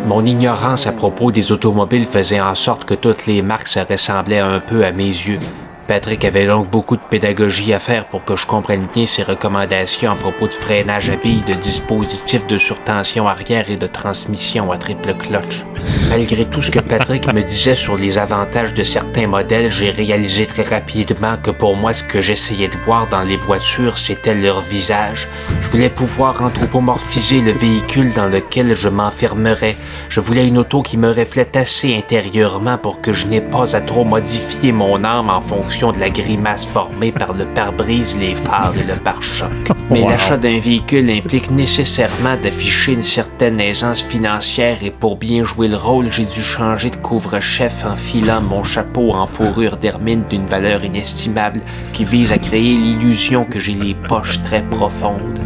[0.06, 4.38] Mon ignorance à propos des automobiles faisait en sorte que toutes les marques se ressemblaient
[4.38, 5.40] un peu à mes yeux.
[5.86, 10.10] Patrick avait donc beaucoup de pédagogie à faire pour que je comprenne bien ses recommandations
[10.10, 14.78] à propos de freinage à billes, de dispositifs de surtension arrière et de transmission à
[14.78, 15.64] triple clutch.
[16.08, 20.46] Malgré tout ce que Patrick me disait sur les avantages de certains modèles, j'ai réalisé
[20.46, 24.62] très rapidement que pour moi, ce que j'essayais de voir dans les voitures, c'était leur
[24.62, 25.28] visage.
[25.60, 29.76] Je voulais pouvoir anthropomorphiser le véhicule dans lequel je m'enfermerais.
[30.08, 33.82] Je voulais une auto qui me reflète assez intérieurement pour que je n'ai pas à
[33.82, 38.72] trop modifier mon âme en fonction de la grimace formée par le pare-brise, les phares
[38.80, 39.50] et le pare-choc.
[39.90, 40.10] Mais Wow.
[40.10, 45.76] l'achat d'un véhicule implique nécessairement d'afficher une certaine aisance financière et pour bien jouer le
[45.76, 50.84] rôle, j'ai dû changer de couvre-chef en filant mon chapeau en fourrure d'hermine d'une valeur
[50.84, 51.60] inestimable
[51.92, 55.40] qui vise à créer l'illusion que j'ai les poches très profondes.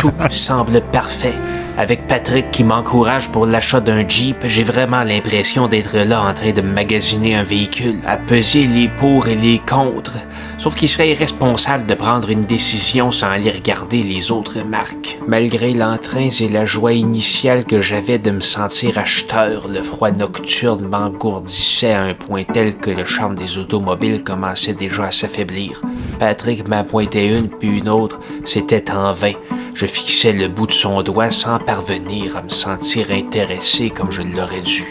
[0.00, 1.34] Tout semble parfait,
[1.76, 6.52] Avec Patrick qui m'encourage pour l'achat d'un Jeep, j'ai vraiment l'impression d'être là en train
[6.52, 10.12] de magasiner un véhicule, à peser les pour et les contre.
[10.58, 15.18] Sauf qu'il serait irresponsable de prendre une décision sans aller regarder les autres marques.
[15.26, 20.86] Malgré l'entrain et la joie initiale que j'avais de me sentir acheteur, le froid nocturne
[20.86, 25.80] m'engourdissait à un point tel que le charme des automobiles commençait déjà à s'affaiblir.
[26.18, 29.32] Patrick m'en pointait une puis une autre, c'était en vain.
[29.74, 34.22] Je fixais le bout de son doigt sans parvenir à me sentir intéressé comme je
[34.22, 34.84] l'aurais dû.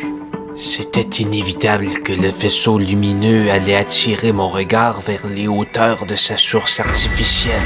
[0.56, 6.36] C'était inévitable que le faisceau lumineux allait attirer mon regard vers les hauteurs de sa
[6.36, 7.62] source artificielle,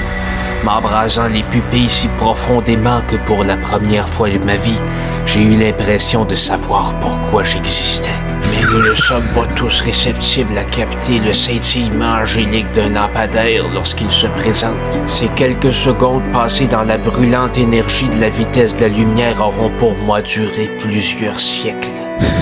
[0.64, 4.82] m'embrasant les pupilles si profondément que pour la première fois de ma vie,
[5.26, 8.33] j'ai eu l'impression de savoir pourquoi j'existais.
[8.50, 14.12] Mais nous ne sommes pas tous réceptibles à capter le scintillement angélique d'un lampadaire lorsqu'il
[14.12, 14.78] se présente.
[15.08, 19.72] Ces quelques secondes passées dans la brûlante énergie de la vitesse de la lumière auront
[19.78, 21.88] pour moi duré plusieurs siècles.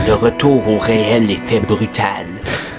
[0.08, 2.31] Le retour au réel était brutal.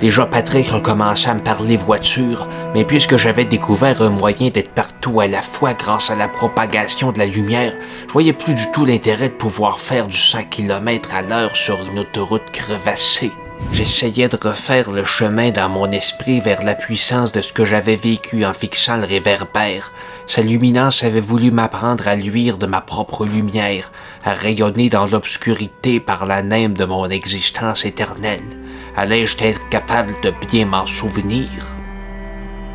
[0.03, 5.21] Déjà, Patrick recommençait à me parler voiture, mais puisque j'avais découvert un moyen d'être partout
[5.21, 7.73] à la fois grâce à la propagation de la lumière,
[8.09, 11.81] je voyais plus du tout l'intérêt de pouvoir faire du 100 km à l'heure sur
[11.85, 13.31] une autoroute crevassée.
[13.71, 17.95] J'essayais de refaire le chemin dans mon esprit vers la puissance de ce que j'avais
[17.95, 19.93] vécu en fixant le réverbère.
[20.27, 23.93] Sa luminance avait voulu m'apprendre à luire de ma propre lumière,
[24.25, 28.62] à rayonner dans l'obscurité par la nème de mon existence éternelle.
[28.95, 31.49] Allais-je être capable de bien m'en souvenir?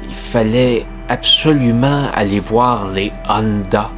[0.10, 3.92] Il fallait absolument aller voir les Honda.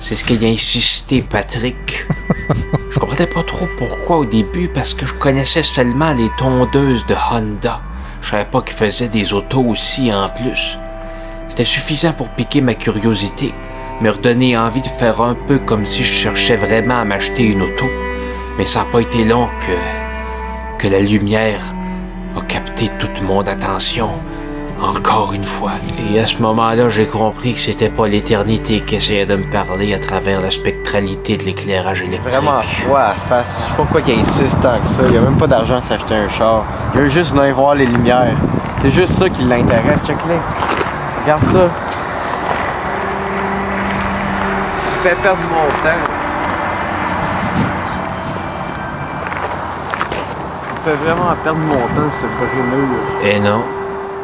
[0.00, 2.06] C'est ce qu'a insisté Patrick.
[2.90, 7.14] Je comprenais pas trop pourquoi au début parce que je connaissais seulement les tondeuses de
[7.30, 7.80] Honda.
[8.20, 10.78] Je savais pas qu'ils faisaient des autos aussi en plus.
[11.48, 13.54] C'était suffisant pour piquer ma curiosité,
[14.00, 17.62] me redonner envie de faire un peu comme si je cherchais vraiment à m'acheter une
[17.62, 17.86] auto.
[18.58, 20.03] Mais ça n'a pas été long que,
[20.78, 21.60] que la lumière
[22.36, 24.08] a capté toute mon attention.
[24.82, 25.72] Encore une fois.
[26.10, 29.94] Et à ce moment-là, j'ai compris que c'était pas l'éternité qui essayait de me parler
[29.94, 32.34] à travers la spectralité de l'éclairage électrique.
[32.34, 33.58] Vraiment à face.
[33.58, 35.02] Je sais pas pourquoi il insiste tant que ça.
[35.08, 36.64] Il a même pas d'argent à s'acheter un char.
[36.94, 38.36] Il veut juste venir voir les lumières.
[38.82, 40.00] C'est juste ça qui l'intéresse.
[40.04, 40.40] Check-les.
[41.22, 41.70] Regarde ça.
[44.90, 46.13] Je fais perdre mon temps.
[50.84, 53.26] Je fais vraiment perdre mon temps, ce brumeux.
[53.26, 53.64] Et non,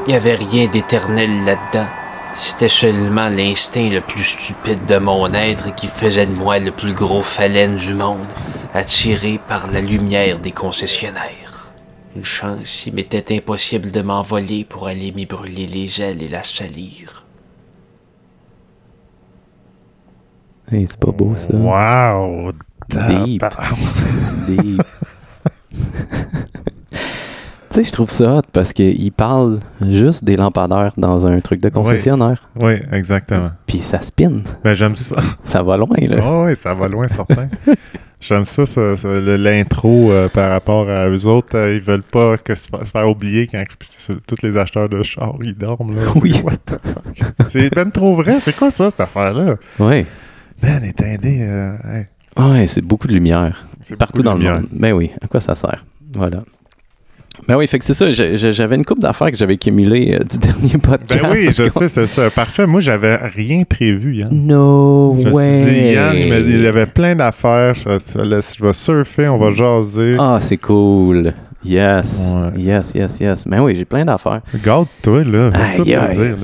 [0.06, 1.86] il n'y avait rien d'éternel là-dedans.
[2.34, 6.92] C'était seulement l'instinct le plus stupide de mon être qui faisait de moi le plus
[6.92, 8.26] gros phalène du monde,
[8.74, 11.70] attiré par la lumière des concessionnaires.
[12.14, 16.42] Une chance, il m'était impossible de m'envoler pour aller m'y brûler les ailes et la
[16.42, 17.24] salir.
[20.70, 21.54] Hey, c'est pas beau ça.
[21.54, 22.52] Wow!
[22.90, 23.44] Deep.
[24.46, 24.82] Deep.
[27.70, 31.60] Tu sais, je trouve ça hot parce qu'il parle juste des lampadaires dans un truc
[31.60, 32.48] de concessionnaire.
[32.60, 33.50] Oui, exactement.
[33.66, 34.40] Puis ça spin.
[34.64, 35.16] Ben, j'aime ça.
[35.44, 36.16] Ça va loin, là.
[36.22, 37.48] Oh, oui, ça va loin, certain.
[38.22, 41.56] J'aime ça, ça, ça, le- l'intro euh, par rapport à eux autres.
[41.56, 43.64] euh, ils veulent pas que se, fa- se faire oublier quand
[44.26, 45.96] tous les acheteurs de chars, ils dorment.
[45.96, 46.02] Là.
[46.16, 46.38] Oui.
[46.44, 47.32] What the fuck?
[47.48, 48.38] C'est ben trop vrai.
[48.40, 49.54] C'est quoi ça, cette affaire-là?
[49.78, 50.04] Ouais.
[50.62, 51.38] Ben, éteindé.
[51.40, 52.06] Euh, hey,
[52.36, 53.64] Ouais, c'est beaucoup de lumière.
[53.80, 54.66] c'est Partout dans le monde.
[54.70, 55.82] Ben oui, à quoi ça sert?
[56.12, 56.42] Voilà.
[57.48, 58.06] Ben oui, fait que c'est ça.
[58.10, 61.22] J'avais une coupe d'affaires que j'avais accumulées euh, du dernier podcast.
[61.22, 62.30] Ben oui, je sais, c'est ça.
[62.30, 62.66] Parfait.
[62.66, 64.28] Moi, j'avais rien prévu, Yann.
[64.32, 65.62] No Je me way.
[65.62, 67.74] suis dit, Yann, il, me- il y avait plein d'affaires.
[67.74, 70.16] Je, vais surfer, on va jaser.
[70.18, 71.32] Ah, c'est cool.
[71.64, 72.32] Yes.
[72.34, 72.60] Ouais.
[72.62, 73.44] Yes, yes, yes.
[73.46, 74.40] Ben oui, j'ai plein d'affaires.
[74.64, 75.50] Garde-toi, là.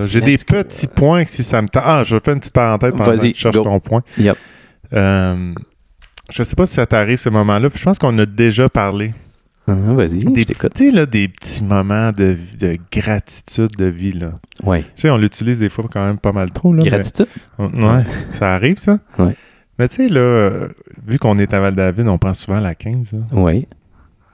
[0.04, 1.82] J'ai des petits points que si ça me tente.
[1.86, 4.02] Ah, je vais faire une petite parenthèse pendant que tu cherches ton point.
[4.18, 4.36] Yep.
[4.92, 5.52] Euh,
[6.30, 7.70] je sais pas si ça t'arrive ce moment-là.
[7.70, 9.12] Puis je pense qu'on a déjà parlé.
[9.68, 14.12] Ah, Vas-y, Des petits, tu là, des petits moments de, de gratitude de vie.
[14.12, 14.32] Là.
[14.62, 14.82] Ouais.
[14.82, 16.72] Tu sais, on l'utilise des fois quand même pas mal trop.
[16.72, 17.26] Là, mais- Gratitude?
[17.58, 18.98] ouais, ça arrive, ça.
[19.18, 19.34] Ouais.
[19.78, 20.68] Mais tu sais, là, euh,
[21.06, 23.12] vu qu'on est à Val-David, on prend souvent la 15.
[23.12, 23.18] là.
[23.32, 23.66] Oui.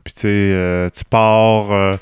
[0.05, 1.97] Puis tu sais, euh, tu pars, euh,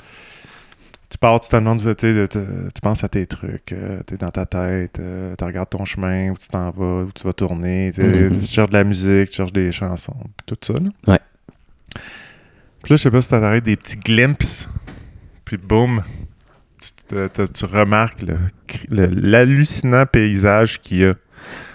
[1.09, 3.65] tu pars, tu te demandes, tu de- tu penses à tes trucs,
[4.07, 4.99] tu es dans ta tête,
[5.37, 8.77] tu regardes ton chemin, où tu t'en vas, où tu vas tourner, tu cherches de
[8.77, 10.15] la musique, tu cherches des chansons,
[10.45, 10.73] tout ça.
[10.73, 10.89] Là.
[11.13, 11.19] Ouais.
[12.83, 14.67] Puis là, je sais pas si t'arrêtes des petits glimpses,
[15.45, 16.03] puis boum,
[17.09, 18.23] tu, remarques
[18.89, 21.11] l'hallucinant paysage qu'il y a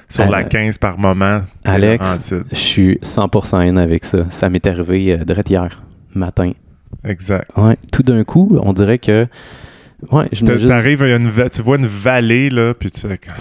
[0.09, 1.41] sur Euh, la 15 par moment.
[1.65, 2.33] de Alex.
[2.51, 4.27] Je suis 100% in avec ça.
[4.31, 5.83] Ça m'est arrivé euh, direct hier
[6.15, 6.53] matin.
[7.05, 7.51] Exact.
[7.57, 7.77] Ouais.
[7.93, 9.27] Tout d'un coup, on dirait que
[10.13, 11.53] Ouais, je juste.
[11.53, 13.35] Tu vois une vallée, là, puis tu fais comme...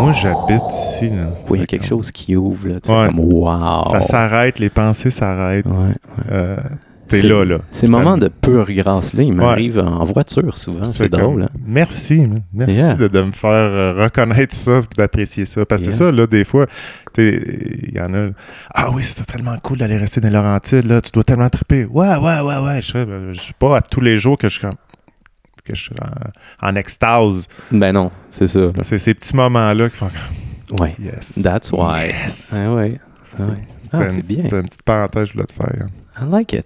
[0.00, 1.26] Moi, j'habite ici, là.
[1.50, 2.80] Il y a quelque chose qui ouvre, là.
[2.80, 3.06] Tu Ouais.
[3.08, 3.90] comme wow.
[3.90, 5.66] Ça s'arrête, les pensées s'arrêtent.
[5.66, 5.94] Ouais.
[6.30, 6.56] Euh,
[7.12, 7.58] T'es C'est- là, là.
[7.70, 10.90] Ces moments de pure grâce-là, ils m'arrivent en voiture souvent.
[10.90, 11.48] C'est fais comme, drôle, hein?
[11.66, 12.94] Merci, merci Yeah.
[12.94, 15.64] de, de me faire euh, reconnaître ça, d'apprécier ça.
[15.66, 15.96] Parce que Yeah.
[15.98, 16.66] c'est ça, là, des fois,
[17.18, 18.28] il y en a.
[18.74, 21.00] Ah oui, c'est tellement cool d'aller rester dans Laurentides, là.
[21.02, 21.84] Tu dois tellement triper.
[21.84, 22.80] Ouais, ouais, ouais, ouais.
[22.82, 24.76] Je je suis pas à tous les jours que je suis comme.
[25.64, 25.94] que je suis
[26.62, 27.46] en, en extase.
[27.70, 28.60] Ben non, c'est ça.
[28.82, 30.80] C'est ces petits moments-là qui font comme.
[30.80, 30.96] Ouais.
[30.98, 31.40] Yes.
[31.42, 32.06] That's why.
[32.08, 32.54] Yes.
[32.58, 33.00] Ouais, ouais.
[33.24, 33.48] C'est- ouais.
[33.84, 34.42] C'était Ah, une- c'est bien.
[34.44, 35.86] C'était une petite parenthèse que je voulais te faire.
[36.20, 36.64] I like it.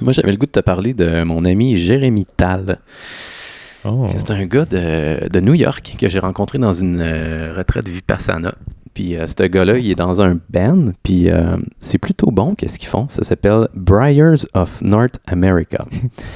[0.00, 2.78] Moi, j'avais le goût de te parler de mon ami Jérémy Tal.
[3.84, 4.06] Oh.
[4.08, 8.54] C'est un gars de, de New York que j'ai rencontré dans une euh, retraite Vipassana.
[8.96, 12.78] Puis euh, ce gars-là, il est dans un band, puis euh, c'est plutôt bon qu'est-ce
[12.78, 13.08] qu'ils font.
[13.08, 15.84] Ça s'appelle Briars of North America.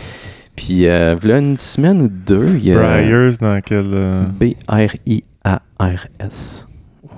[0.57, 4.27] puis euh, voilà une semaine ou deux, il y a Briars dans quel.
[4.39, 5.47] B-R-I-A-R-S.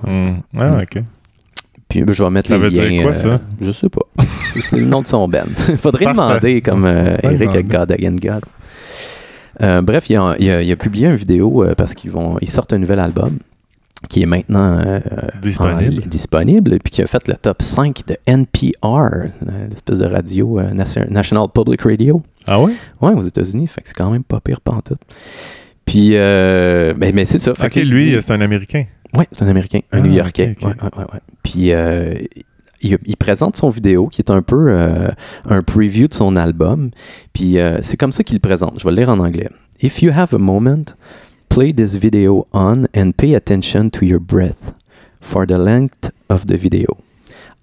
[0.07, 0.35] hmm.
[0.57, 1.03] Ah, ok.
[1.93, 3.03] Puis euh, je vais mettre Ça les veut dire liens.
[3.03, 3.39] quoi, euh, ça?
[3.61, 4.01] Je sais pas.
[4.59, 5.41] C'est- le nom de son band.
[5.77, 7.63] Faudrait demander comme euh, Eric demander.
[7.63, 8.41] God Again God.
[9.61, 12.49] Euh, bref, il a, il a- il a publié une vidéo parce qu'ils vont ils
[12.49, 13.37] sortent un nouvel album
[14.09, 14.83] qui est maintenant
[15.39, 16.01] Disponible.
[16.03, 19.27] en- disponible puis qui a fait le top 5 de NPR,
[19.69, 22.23] l'espèce de radio Nation- National Public Radio.
[22.47, 22.71] Ah ouais?
[23.01, 24.99] Ouais, aux États-Unis, fait que c'est quand même pas pire pantoute.
[25.85, 27.53] Puis, ben, mais c'est ça.
[27.53, 28.85] Fait Ok, lui, dit- c'est un Américain.
[29.15, 30.55] oui, c'est un Américain, un Ah, New-Yorkais.
[30.63, 31.19] ouais, ouais, ouais.
[31.43, 32.15] Puis euh,
[32.81, 35.09] il, présente son vidéo qui est un peu euh,
[35.45, 36.91] un preview de son album.
[37.33, 38.79] Puis euh, c'est comme ça qu'il le présente.
[38.79, 39.49] Je vais le lire en anglais.
[39.81, 40.95] If you have a moment,
[41.49, 44.73] play this video on and pay attention to your breath
[45.21, 46.97] for the length of the video.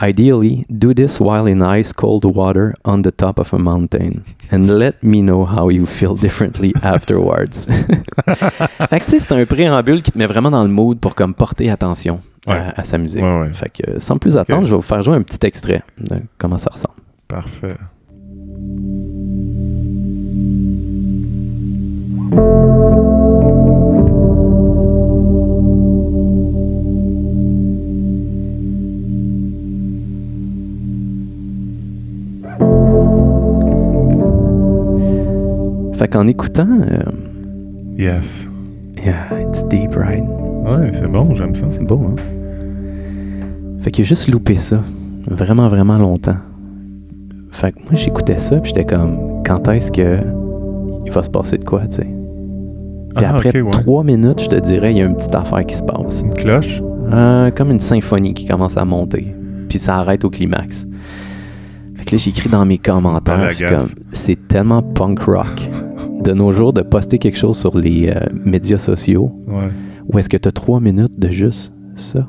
[0.03, 4.67] Ideally, do this while in ice cold water on the top of a mountain and
[4.67, 7.67] let me know how you feel differently afterwards.
[8.89, 11.15] fait que tu sais, c'est un préambule qui te met vraiment dans le mood pour
[11.15, 12.63] comme porter attention à- Ouais.
[12.77, 13.23] à, sa musique.
[13.23, 13.53] Ouais, ouais.
[13.53, 16.57] Fait que sans plus attendre, je vais vous faire jouer un petit extrait de comment
[16.57, 16.95] ça ressemble.
[17.29, 17.77] Parfait.
[36.11, 36.99] Qu'en écoutant, euh,
[37.97, 38.49] Yes.
[39.05, 40.23] yeah, it's deep, right?
[40.65, 41.67] Ouais, c'est bon, j'aime ça.
[41.71, 42.17] C'est beau, hein?
[43.83, 44.81] Fait qu'il a juste loupé ça.
[45.27, 46.37] Vraiment, vraiment longtemps.
[47.51, 50.19] Fait que moi, j'écoutais ça, puis j'étais comme, quand est-ce que
[51.07, 52.07] il va se passer de quoi, tu sais?
[53.17, 53.71] Puis Ah, après ouais.
[53.71, 56.21] trois minutes, je te dirais, il y a une petite affaire qui se passe.
[56.23, 56.81] Une cloche?
[57.13, 59.35] Euh, comme une symphonie qui commence à monter.
[59.69, 60.87] Puis ça arrête au climax.
[61.97, 63.63] Fait que là, j'écris dans mes commentaires, gaze.
[63.69, 65.71] comme, c'est tellement punk rock
[66.23, 69.69] de nos jours de poster quelque chose sur les euh, médias sociaux Ouais.
[70.13, 72.27] ou est-ce que tu as trois minutes de juste ça?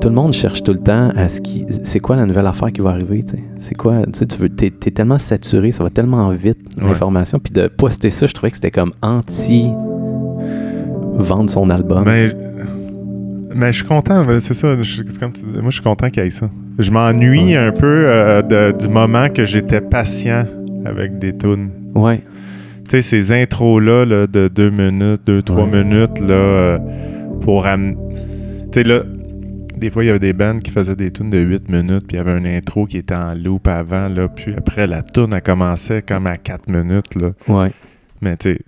[0.00, 1.66] Tout le monde cherche tout le temps à ce qui.
[1.84, 3.22] C'est quoi la nouvelle affaire qui va arriver?
[3.58, 4.02] C'est quoi?
[4.06, 4.48] Tu veux.
[4.48, 6.88] T'es, t'es tellement saturé, ça va tellement vite, Ouais.
[6.88, 7.38] l'information.
[7.38, 9.68] Puis de poster ça, je trouvais que c'était comme anti.
[11.12, 12.04] Vendre son album.
[12.06, 12.34] Mais,
[13.54, 14.80] mais je suis content, c'est ça.
[14.80, 16.48] je- comme tu dis, moi, je suis content qu'il y ait ça.
[16.80, 20.46] Je m'ennuie un peu euh, de- du moment que j'étais patient
[20.84, 21.70] avec des tunes.
[21.94, 22.22] Ouais.
[22.88, 25.82] Tu sais, ces intros-là là, de deux minutes, deux, trois Ouais.
[25.84, 26.78] minutes, là, euh,
[27.42, 27.96] pour amener.
[28.72, 29.02] Tu sais, là,
[29.76, 32.16] des fois, il y avait des bands qui faisaient des tunes de 8 minutes, puis
[32.16, 35.28] il y avait un intro qui était en loop avant, là, puis après, la tune,
[35.34, 37.30] elle commençait comme à 4 minutes, là.
[37.48, 37.72] Ouais.
[38.22, 38.58] Mais tu sais,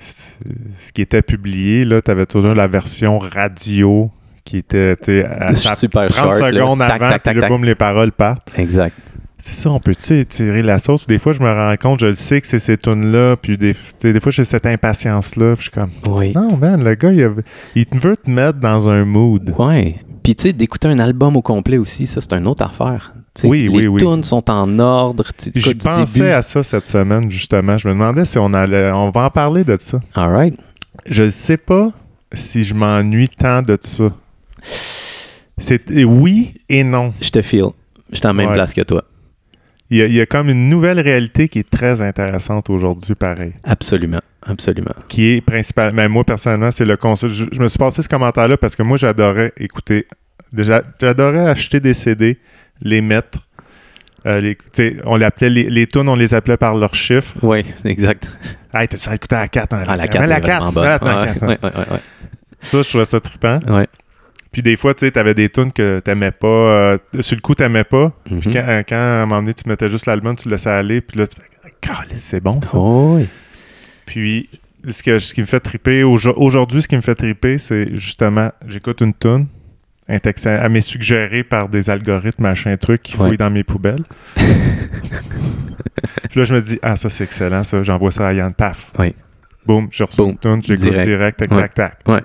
[0.78, 4.10] ce qui était publié, là, t'avais toujours la version radio
[4.44, 6.50] qui était, à sa- Super 30 short, là.
[6.60, 7.50] secondes Tac, avant, tac, puis tac, là, tac.
[7.50, 8.50] boum, les paroles partent.
[8.58, 8.94] Exact.
[9.38, 11.04] C'est ça, on peut-tu étirer la sauce?
[11.06, 13.74] Des fois, je me rends compte, je le sais que c'est ces tunes-là, puis des,
[14.00, 16.32] des fois, j'ai cette impatience-là, puis je suis comme, Oui.
[16.32, 17.30] non, man, le gars, il, a-
[17.74, 19.52] il te veut te mettre dans un mood.
[19.58, 19.96] Ouais.
[20.22, 23.12] Puis tu sais, d'écouter un album au complet aussi, ça, c'est une autre affaire.
[23.34, 24.00] Tu sais, Oui, les oui, oui.
[24.00, 25.24] tunes sont en ordre.
[25.82, 26.30] pensais début.
[26.30, 27.78] à ça cette semaine, justement.
[27.78, 28.92] Je me demandais si on allait.
[28.92, 29.98] On va en parler de ça.
[30.14, 30.54] All right.
[31.10, 31.88] Je sais pas
[32.32, 34.10] si je m'ennuie tant de ça.
[35.58, 37.12] C'est oui et non.
[37.20, 37.66] Je te feel.
[38.10, 38.54] Je suis en même Ouais.
[38.54, 39.04] place que toi.
[39.90, 43.14] Il y, a, il y a comme une nouvelle réalité qui est très intéressante aujourd'hui,
[43.14, 43.52] pareil.
[43.62, 44.20] Absolument.
[44.46, 44.94] Absolument.
[45.08, 45.94] Qui est principalement.
[46.02, 47.30] Mais moi, personnellement, c'est le console.
[47.30, 50.06] Je, je me suis passé ce commentaire-là parce que moi, j'adorais écouter.
[50.56, 52.38] J'adorais acheter des CD,
[52.80, 53.46] les mettre.
[54.26, 54.56] euh, les,
[55.04, 57.34] on l'appelait les, les tunes, on les appelait par leurs chiffres.
[57.42, 58.26] Oui, exact.
[58.72, 60.72] Hey, t'as écouté à la 4 hein, Ah, la Mets 4 la est 4, vraiment
[60.72, 60.84] bonne.
[60.84, 62.00] mets la Ouais, 4, ouais, ouais, ouais,
[62.62, 63.60] Ça, je trouvais ça trippant.
[63.68, 63.86] ouais.
[64.52, 66.46] Puis des fois, tu sais, t'avais des tunes que t'aimais pas.
[66.46, 68.12] euh, sur le coup, t'aimais pas.
[68.30, 68.40] Mhm.
[68.40, 71.00] Puis quand, quand, à un moment donné, tu mettais juste l'album, tu le laissais aller.
[71.00, 72.70] Puis là, tu fais Calais, c'est bon ça.
[72.76, 73.26] Oh, oui.
[74.06, 74.48] Puis,
[74.88, 77.96] ce, que, ce qui me fait triper, aujo- aujourd'hui, ce qui me fait triper, c'est
[77.96, 79.46] justement, j'écoute une tune,
[80.08, 83.26] un texte à, m'est suggéré par des algorithmes, machin truc, qui Ouais.
[83.28, 84.02] fouillent dans mes poubelles.
[86.30, 88.90] Puis là, je me dis, ah, ça, c'est excellent, ça, j'envoie ça à Yann, paf.
[88.98, 89.14] Oui.
[89.66, 91.38] Boum, je reçois une tune, j'écoute Direct.
[91.38, 91.98] tac, tac, tac.
[92.08, 92.20] Ouais,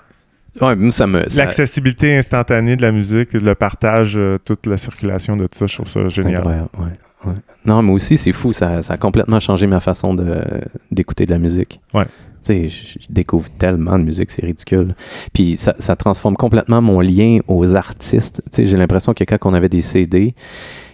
[0.62, 1.28] moi, ça me.
[1.28, 5.68] ça- L'accessibilité instantanée de la musique, le partage, euh, toute la circulation de tout ça,
[5.68, 6.38] je trouve ça génial.
[6.38, 7.34] incroyable, ouais, ouais.
[7.66, 10.42] Non, mais aussi, c'est fou, ça, ça a complètement changé ma façon de,
[10.92, 11.80] d'écouter de la musique.
[11.94, 12.06] Ouais.
[12.44, 14.96] Tu sais, je, je découvre tellement de musique, c'est ridicule.
[15.34, 18.42] Puis ça, ça transforme complètement mon lien aux artistes.
[18.52, 20.34] Tu sais, j'ai l'impression que quand on avait des CD,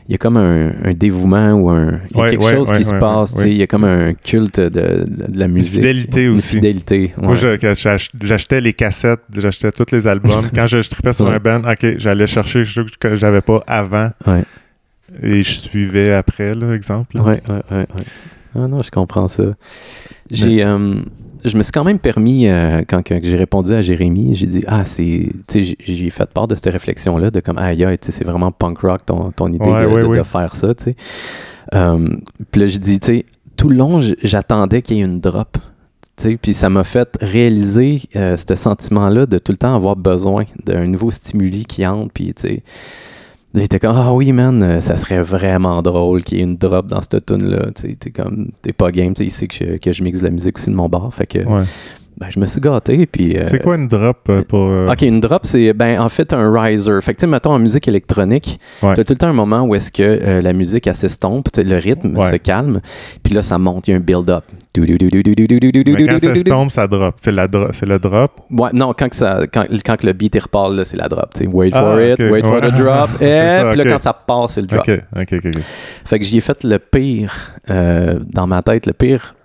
[0.08, 2.54] il y a comme un, un dévouement ou un, il y a Ouais, quelque ouais,
[2.56, 3.42] chose ouais, qui se passe.
[3.46, 5.76] Il y a comme un culte de, de- de la musique.
[5.76, 6.56] fidélité Une aussi.
[6.56, 7.14] fidélité.
[7.18, 7.36] Moi,
[8.22, 10.46] j'achetais les cassettes, j'achetais tous les albums.
[10.54, 13.64] Quand je, je tripais sur un band, OK, j'allais chercher quelque chose que j'avais pas
[13.68, 14.12] avant.
[15.22, 17.18] Et je suivais après, là, exemple.
[17.20, 17.86] Ouais, ouais, ouais, ouais.
[18.56, 19.44] Ah non, je comprends ça.
[20.32, 20.96] J'ai, euh,
[21.46, 24.64] je me suis quand même permis, euh, quand, quand j'ai répondu à Jérémy, j'ai dit,
[24.68, 28.08] ah, c'est, tu sais, j'ai- fait part de cette réflexion-là, de comme, aïe, aïe, tu
[28.08, 30.18] sais, c'est vraiment punk rock ton, ton idée Ouais, de, ouais, de- ouais.
[30.20, 30.96] de faire ça, tu sais.
[31.74, 32.08] Euh,
[32.52, 33.26] puis là, j'ai dit, tu sais,
[33.58, 35.58] tout le long, j'attendais qu'il y ait une drop.
[36.18, 39.96] tu sais, Puis ça m'a fait réaliser euh, ce sentiment-là de tout le temps avoir
[39.96, 42.12] besoin d'un nouveau stimuli qui entre.
[42.14, 42.64] Puis, tu sais,
[43.56, 46.88] J'étais comme, ah oui, man, euh, ça serait vraiment drôle qu'il y ait une drop
[46.88, 47.68] dans cette tune-là.
[47.76, 50.24] Tu sais, t'es comme, t'es pas game, tu sais, que je, que je mixe de
[50.26, 51.14] la musique aussi de mon bar.
[51.14, 51.64] Fait que, Ouais.
[52.24, 53.06] Ben, je me suis gâté.
[53.06, 54.70] Puis, euh, C'est quoi une drop euh, pour.
[54.70, 57.02] euh, Ok, une drop, c'est ben, en fait un riser.
[57.02, 58.94] Fait que, tu sais, mettons en musique électronique, Ouais.
[58.94, 61.64] t'as tout le temps un moment où est-ce que euh, la musique, elle s'estompe, tu
[61.64, 62.30] le rythme Ouais.
[62.32, 62.80] se calme,
[63.24, 64.44] puis là, ça monte, il y a un build-up.
[64.78, 64.86] Mais
[66.08, 67.16] quand ça se tombe, ça drop.
[67.18, 68.32] C'est la dro- c'est le drop?
[68.52, 71.34] Ouais, non, quand, que ça, quand, le beat il repart, là, c'est la drop.
[71.34, 71.48] tu sais.
[71.48, 74.14] Wait Ah, for it, ok, wait for the drop, et ça, puis là, quand ça
[74.14, 74.86] part, c'est le drop.
[76.06, 79.36] Fait que j'y ai fait le pire dans ma tête, le pire.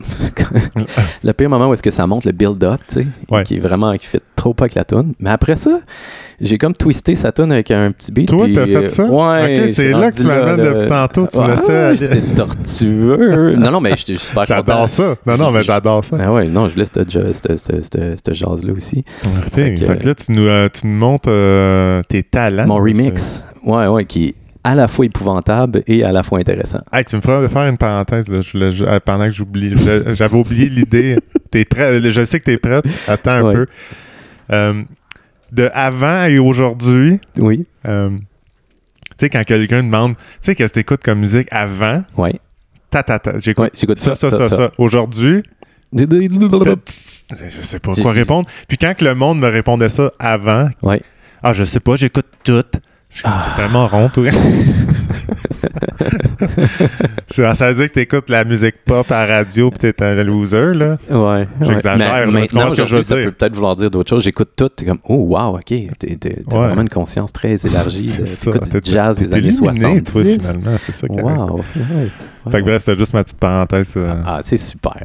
[1.24, 3.42] le pire moment où est-ce que ça monte le build-up, tu sais, Ouais.
[3.44, 5.14] qui est vraiment qui fait trop pas avec la tune.
[5.18, 5.80] Mais après ça,
[6.40, 8.28] j'ai comme twisté sa tune avec un petit beat.
[8.28, 9.04] Toi, t'as fait euh, ça?
[9.06, 9.62] Ouais.
[9.64, 11.26] OK, c'est là que tu là, depuis tantôt.
[11.26, 13.54] Tu me Ouais, laissais j'étais tortueux.
[13.56, 14.54] non, non, mais j'étais super content.
[14.56, 15.16] J'adore ça.
[15.26, 16.16] Non, non, mais j'adore ça.
[16.20, 19.04] Ah ouais, non, je voulais cette, ja- cette, cette, cette, cette jazz-là aussi.
[19.52, 22.66] Fait que, fait que là, tu nous, euh, tu nous montres euh, tes talents.
[22.66, 24.34] Mon remix, ouais, ouais, qui
[24.68, 26.80] à la fois épouvantable et à la fois intéressant.
[26.92, 29.74] Hey, tu me feras faire une parenthèse là, je je- euh, pendant que j'oublie.
[30.14, 31.16] J'avais oublié l'idée.
[31.50, 32.00] T'es prêt?
[32.10, 32.84] Je sais que t'es prête.
[33.06, 33.54] Attends un Ouais.
[33.54, 33.66] peu.
[34.52, 34.82] Euh,
[35.52, 37.64] de avant et aujourd'hui, Oui.
[37.86, 38.16] euh, tu
[39.20, 42.34] sais, quand quelqu'un demande, tu sais, qu'est-ce que t'écoutes comme musique avant, Ouais.
[42.90, 44.70] ta ta ta, j'écoute Ouais, j'écoute ça, ça, ça, ça.
[44.76, 45.42] Aujourd'hui,
[45.96, 48.46] je sais pas quoi répondre.
[48.68, 51.00] Puis quand que le monde me répondait ça avant, Ouais.
[51.42, 52.62] ah, je sais pas, j'écoute tout.
[53.10, 53.46] Je suis Ah.
[53.56, 54.30] T'es tellement rond, toi.
[57.28, 60.72] ça, veut dire que t'écoutes la musique pop à la radio pis t'es un loser,
[60.74, 60.96] là.
[61.10, 61.48] Ouais.
[61.60, 62.26] J'exagère, ouais.
[62.26, 63.24] tu maintenant, ce que je veux ça dire.
[63.26, 64.24] peut peut-être vouloir dire d'autres choses.
[64.24, 64.68] J'écoute tout.
[64.68, 65.64] T'es comme, oh, wow, OK.
[65.64, 66.42] T'es, Ouais.
[66.48, 68.12] vraiment une conscience très élargie.
[68.40, 70.04] T'écoutes T'es- du jazz des années illuminé, 60.
[70.04, 70.76] toi, finalement.
[70.78, 71.06] C'est ça.
[71.10, 71.56] Wow.
[71.58, 71.64] ouais,
[72.50, 73.92] Fait que bref, c'était juste ma petite parenthèse.
[73.96, 74.14] euh.
[74.26, 74.96] Ah, c'est super.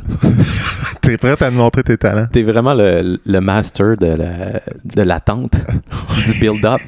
[1.02, 2.28] T'es prête à nous montrer tes talents?
[2.32, 5.56] T'es vraiment le, le master de, la, de l'attente,
[6.26, 6.80] du build-up.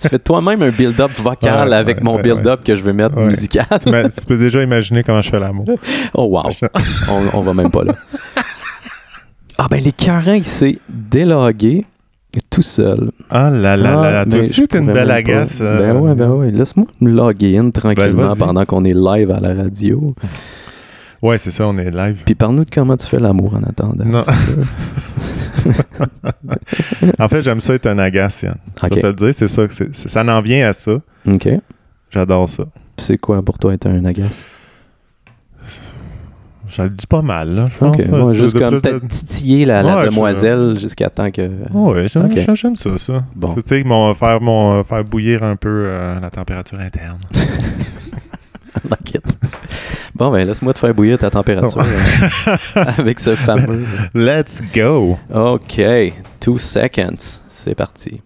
[0.00, 3.16] tu fais toi-même un build-up vocal Ouais, avec ouais, mon build-up que je vais mettre
[3.18, 3.66] musical.
[3.82, 5.66] tu, peux déjà imaginer comment je fais l'amour.
[6.14, 6.50] Oh, wow.
[7.08, 7.94] on, on va même pas là.
[9.58, 11.84] Ah, ben, l'écœurant, il s'est délogué
[12.50, 13.10] tout seul.
[13.30, 15.14] Ah là là Ah, là, toi aussi, t'es une belle pas.
[15.14, 15.58] agace.
[15.60, 15.78] euh.
[15.92, 16.50] Ben ouais, ben ouais.
[16.50, 18.38] Laisse-moi me loguer in tranquillement vas-y.
[18.38, 20.14] pendant qu'on est live à la radio.
[21.22, 22.22] Ouais, c'est ça, on est live.
[22.26, 24.04] Puis parle-nous de comment tu fais l'amour en attendant.
[24.04, 24.24] Non.
[27.18, 28.56] En fait, j'aime ça être un agace, Yann.
[28.80, 28.94] Je OK.
[28.94, 29.62] vais te le dire, c'est ça.
[29.92, 31.00] ça en vient à ça.
[31.26, 31.48] OK.
[32.10, 32.64] J'adore ça.
[32.96, 34.44] Puis c'est quoi pour toi être un agace?
[36.76, 37.68] Je le dis pas mal, là.
[37.72, 41.48] Je pense, juste comme de- peut-être titiller la, la Ouais, je- demoiselle jusqu'à temps que...
[41.72, 42.32] Ouais, j'aime Ok.
[42.36, 43.24] j'aime- j'aime ça, ça.
[43.36, 43.54] Bon.
[43.54, 47.18] Tu sais, mon, faire, mon, faire bouillir un peu euh, la température interne.
[48.88, 49.38] T'inquiète.
[50.14, 52.56] Bon, ben laisse-moi te faire bouillir ta température euh,
[52.98, 53.84] avec ce fameux...
[54.14, 55.16] Let's go!
[55.32, 55.80] OK.
[56.40, 57.40] Two seconds.
[57.48, 58.20] C'est parti.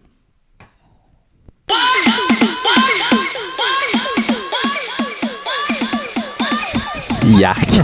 [7.29, 7.69] Yark.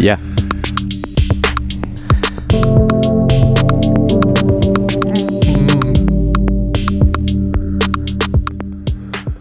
[0.00, 0.18] yeah.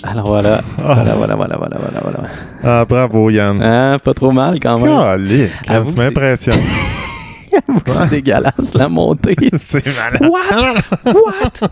[0.03, 0.61] Alors voilà.
[0.77, 0.93] Ah.
[0.93, 2.50] Voilà, voilà, voilà, voilà, voilà, voilà.
[2.63, 3.61] Ah, bravo, Yann.
[3.61, 4.95] Hein, pas trop mal quand même.
[4.97, 6.59] Calique, Yann, Avoue tu m'impressionnes.
[7.85, 9.35] C'est dégueulasse la montée.
[9.59, 10.21] C'est malade.
[10.21, 11.13] What?
[11.13, 11.69] What?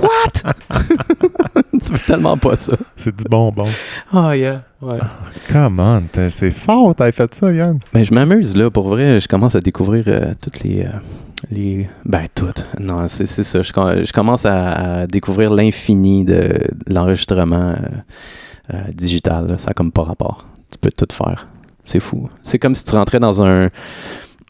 [0.00, 0.54] What?
[1.72, 2.72] tu veux tellement pas ça.
[2.96, 3.66] C'est du bonbon.
[4.12, 4.58] Oh yeah.
[4.80, 4.98] Ouais.
[5.52, 7.78] Come on, c'est fort, t'as fait ça, Yann.
[7.92, 9.20] Ben, je m'amuse là, pour vrai.
[9.20, 10.84] Je commence à découvrir euh, toutes les.
[10.84, 10.88] euh,
[11.50, 12.64] les ben, toutes.
[12.80, 13.60] Non, c'est ça.
[13.62, 17.76] Je, com- je commence à, à découvrir l'infini de, de l'enregistrement euh,
[18.72, 19.58] euh, digital.
[19.58, 20.46] Ça a comme pas rapport.
[20.70, 21.48] Tu peux tout faire.
[21.84, 22.28] C'est fou.
[22.42, 23.68] C'est comme si tu rentrais dans un,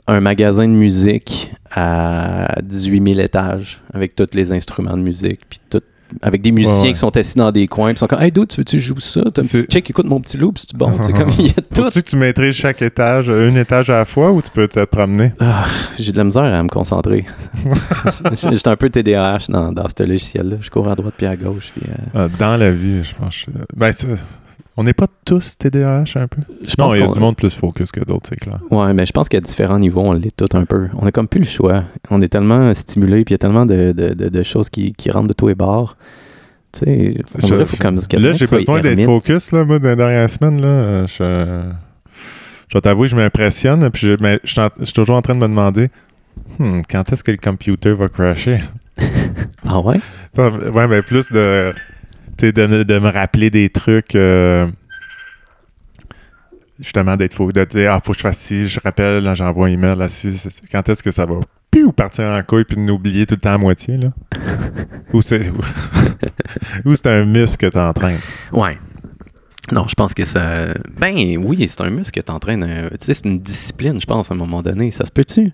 [0.06, 5.40] un magasin de musique à 18 000 étages avec tous les instruments de musique.
[5.48, 5.82] Puis tout.
[6.22, 6.92] Avec des musiciens Ouais, ouais.
[6.92, 9.22] qui sont assis dans des coins, qui sont comme Hey, dude, tu veux-tu jouer ça?
[9.32, 10.92] T'as un petit check, écoute mon petit loop, c'est bon?
[11.02, 11.90] C'est comme il y a tout.
[11.90, 14.84] Que tu maîtrises chaque étage, euh, un étage à la fois, ou tu peux te
[14.84, 15.32] promener?
[15.40, 15.64] Ah,
[15.98, 17.24] j'ai de la misère à me concentrer.
[18.52, 20.56] J'étais un peu TDAH dans, dans ce logiciel-là.
[20.60, 21.72] Je cours à droite puis à gauche.
[21.74, 23.44] puis, euh, Ah, dans la vie, je pense.
[23.46, 23.90] que- Ben,
[24.76, 26.42] on n'est pas tous TDAH un peu?
[26.66, 28.58] je Non, il y a du monde plus focus que d'autres, c'est clair.
[28.70, 30.88] Ouais, mais je pense qu'à différents niveaux, on l'est tout un peu.
[30.94, 31.84] On a comme plus le choix.
[32.10, 34.92] On est tellement stimulé, puis il y a tellement de, de, de, de choses qui,
[34.92, 35.96] qui rentrent de tous les bords.
[36.72, 39.96] Tu sais, on Je- faut comme Là, j'ai besoin d'être focus, là, moi, dans les
[39.96, 41.06] dernières semaines, là.
[41.06, 41.62] Je,
[42.68, 45.22] je vais t'avouer, je m'impressionne, puis je, mais je suis en- je suis toujours en
[45.22, 45.88] train de me demander,
[46.58, 48.58] Hmm, quand est-ce que le computer va crasher?
[49.66, 50.00] Ah ouais?
[50.36, 51.72] Ouais, mais plus de,
[52.52, 54.66] de, me rappeler des trucs, euh,
[56.80, 59.96] justement, d'être faux, de ah, faut que je fasse ci, je rappelle, j'envoie un email,
[59.96, 61.40] là, c'est- quand est-ce que ça va,
[61.70, 64.12] piou, partir en couille, puis n'oublier tout le temps à moitié, là?
[65.12, 65.58] ou c'est, ou,
[66.84, 68.20] ou c'est un muscle que t'entraînes?
[68.52, 68.78] Ouais.
[69.72, 70.74] Non, je pense que ça.
[71.00, 72.64] Ben oui, c'est un muscle que t'entraînes.
[72.68, 74.90] euh, Tu sais, c'est une discipline, je pense, à un moment donné.
[74.90, 75.52] Ça se peut-tu?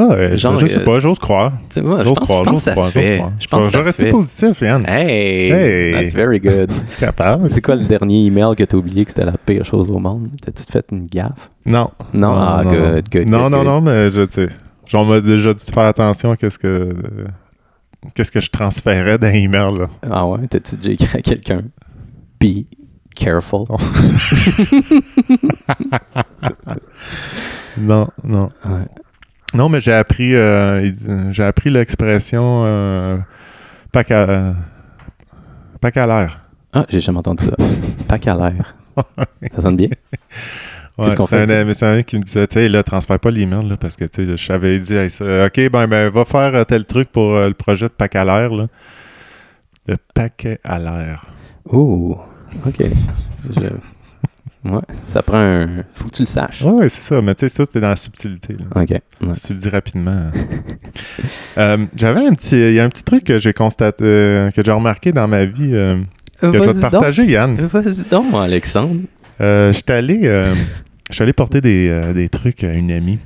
[0.00, 1.52] Ah, ouais, Genre, je sais euh, pas, j'ose croire.
[1.76, 2.90] Moi, je J'ose croire, j'ose croire.
[3.38, 4.86] Je pense je vais rester positif, Yann.
[4.88, 5.50] Hey!
[5.50, 5.92] Hey!
[5.92, 6.72] That's very good.
[6.88, 7.50] Suis capable.
[7.50, 10.30] C'est quoi le dernier email que t'as oublié que c'était la pire chose au monde?
[10.42, 11.50] T'as-tu fait une gaffe?
[11.66, 11.90] Non.
[12.14, 13.00] Non, ah, non, good, non.
[13.10, 13.66] good, Non, good, non, good.
[13.66, 14.48] non, mais je, tu sais,
[14.86, 16.94] genre, m'a déjà dit de faire attention à qu'est-ce que, euh,
[18.14, 19.88] qu'est-ce que je transférais dans l'email, là.
[20.10, 20.46] Ah ouais?
[20.48, 21.62] T'as-tu déjà écrit à quelqu'un?
[22.40, 22.64] Be
[23.14, 23.64] careful.
[23.68, 23.76] Oh.
[27.78, 28.50] Non, non.
[28.64, 28.86] Ouais.
[29.54, 30.90] Non, mais j'ai appris, euh,
[31.32, 33.18] j'ai appris l'expression euh,
[33.92, 34.54] pas qu'à
[36.06, 36.40] l'air.
[36.72, 37.56] Ah, j'ai jamais entendu ça.
[38.08, 38.74] Pas qu'à l'air.
[39.52, 39.88] Ça sonne bien?
[40.98, 43.76] Ouais, c'est fait, un, ami qui me disait, tu sais, là, transfère pas l'email, là,
[43.78, 46.84] parce que, tu sais, je savais dit, Hey, OK, ben, ben, va faire euh, tel
[46.84, 48.66] truc pour euh, le projet de paquet à l'air, là.
[49.86, 51.24] Le paquet à l'air.
[51.72, 52.16] Ouh,
[52.66, 52.82] OK.
[53.50, 53.60] Je-
[54.62, 55.84] Ouais, ça prend un...
[55.94, 56.62] Faut que tu le saches.
[56.62, 58.82] Ouais, c'est ça, mais tu sais, ça, c'était dans la subtilité, là.
[58.82, 58.90] OK.
[58.90, 59.00] ouais.
[59.34, 60.16] Si tu le dis rapidement.
[61.58, 64.62] Euh, J'avais un petit, il y a un petit truc que j'ai constaté, euh, que
[64.64, 65.96] j'ai remarqué dans ma vie, euh,
[66.40, 66.90] que je vais te donc.
[66.90, 67.56] partager, Yann.
[67.56, 69.00] Vas-y donc, Alexandre.
[69.40, 70.54] Euh, J'étais allé,
[71.10, 73.18] j'étais allé porter des, euh, des trucs à une amie.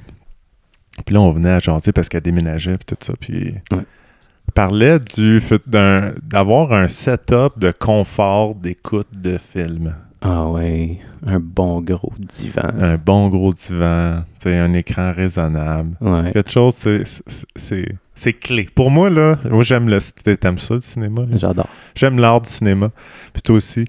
[1.04, 3.12] Puis là, on venait à jaser parce qu'elle déménageait puis tout ça.
[3.20, 3.78] Puis Ouais.
[3.78, 9.94] elle parlait du fait d'un- d'avoir un setup de confort d'écoute de film.
[10.26, 12.70] Ah ouais, un bon gros divan.
[12.80, 15.96] Un bon gros divan, un écran raisonnable.
[16.00, 16.30] Ouais.
[16.32, 18.68] Quelque chose, c'est- c'est- c'est c'est clé.
[18.74, 19.98] Pour moi, là, moi j'aime le...
[20.36, 21.22] T'aimes ça, le cinéma?
[21.34, 21.66] J'adore.
[21.94, 22.90] J'aime l'art du cinéma.
[23.32, 23.84] Puis toi aussi.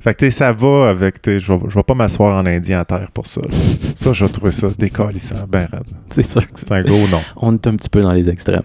[0.00, 3.26] Fait que, ça va avec, je vais vais pas m'asseoir en indien à terre pour
[3.26, 3.40] ça.
[3.42, 3.50] là.
[3.96, 5.82] Ça, je vais trouver ça décalissant, ben raide.
[6.10, 7.20] C'est sûr que C'est un gros non.
[7.36, 8.62] on est un petit peu dans les extrêmes.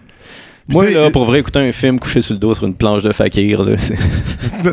[0.69, 3.11] Moi, là, pour vrai, écouter un film couché sur le dos sur une planche de
[3.11, 3.97] fakir, là, c'est...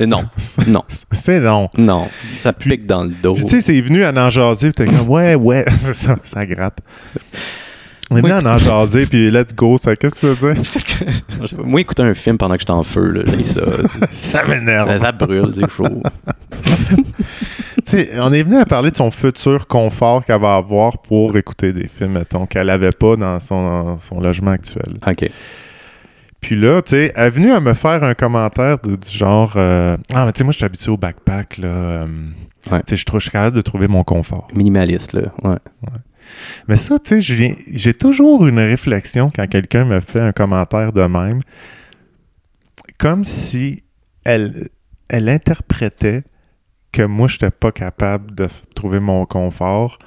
[0.07, 0.22] non,
[0.68, 0.82] non,
[1.12, 1.68] C'est non.
[1.76, 2.09] non.
[2.38, 3.34] Ça Puis- pique dans le dos.
[3.36, 6.78] Tu sais, c'est venu à en jaser, puis t'es comme, ouais, ouais, ça, ça gratte.
[8.09, 10.62] On est venu à en jaser, puis let's go, ça, qu'est-ce que tu veux dire?
[11.64, 13.62] Moi, écouter un film pendant que j'étais en feu, là, j'ai ça.
[14.12, 14.97] Ça m'énerve.
[15.01, 16.03] ça brûle, c'est chaud.
[17.76, 21.36] Tu sais, on est venu à parler de son futur confort qu'elle va avoir pour
[21.36, 24.97] écouter des films, mettons, qu'elle avait pas dans son, son logement actuel.
[25.07, 25.28] OK.
[26.41, 29.53] Puis là, tu sais, elle est venue à me faire un commentaire de- du genre
[29.57, 31.68] euh, Ah, mais tu sais, moi, je suis habitué au backpack, là.
[31.68, 32.07] euh,
[32.70, 32.80] Ouais.
[32.80, 34.47] Tu sais, je trouve je suis capable de trouver mon confort.
[34.55, 35.57] Minimaliste, là, ouais.
[36.68, 41.03] Mais ça, tu sais, j'ai toujours une réflexion quand quelqu'un me fait un commentaire de
[41.03, 41.41] même,
[42.99, 43.82] comme si
[44.24, 44.68] elle,
[45.09, 46.22] elle interprétait
[46.93, 49.99] que moi, je n'étais pas capable de trouver mon confort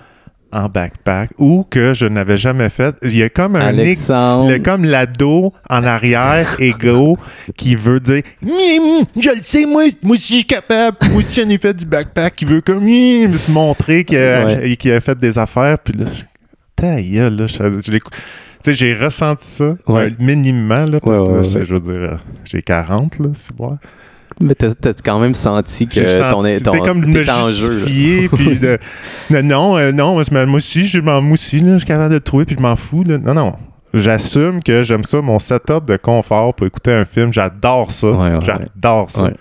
[0.54, 2.96] en backpack ou que je n'avais jamais fait.
[3.04, 7.18] Il y a comme un nég- Alexandre, le- comme l'ado en arrière, égo,
[7.58, 10.98] qui veut dire Je le sais, moi, moi aussi je suis capable.
[11.12, 12.36] Moi aussi j'en ai fait du backpack.
[12.36, 14.92] Qui veut comme se montrer qu'il a, Ouais.
[14.92, 15.78] a fait des affaires.
[15.80, 16.06] Puis là,
[16.76, 17.54] ta gueule, là, je,
[18.64, 20.14] sais, j'ai ressenti ça Ouais.
[20.20, 23.78] minimum, là, parce Ouais, que là, je- veux dire, euh, j'ai 40, là, c'est bon.
[24.42, 26.00] Mais t'as quand même senti que
[26.32, 27.82] ton, senti- ton, t'es comme de en jeu.
[28.36, 28.78] puis de...
[29.30, 32.46] Non, non, euh, non, moi, aussi, je m'en là, je suis capable de le trouver,
[32.46, 33.04] puis je m'en fous.
[33.04, 33.18] là.
[33.18, 33.54] Non, non.
[33.94, 37.32] J'assume que j'aime ça, mon setup de confort pour écouter un film.
[37.32, 38.10] J'adore ça.
[38.12, 39.24] Ouais, ouais, J'adore ça.
[39.24, 39.32] Ouais.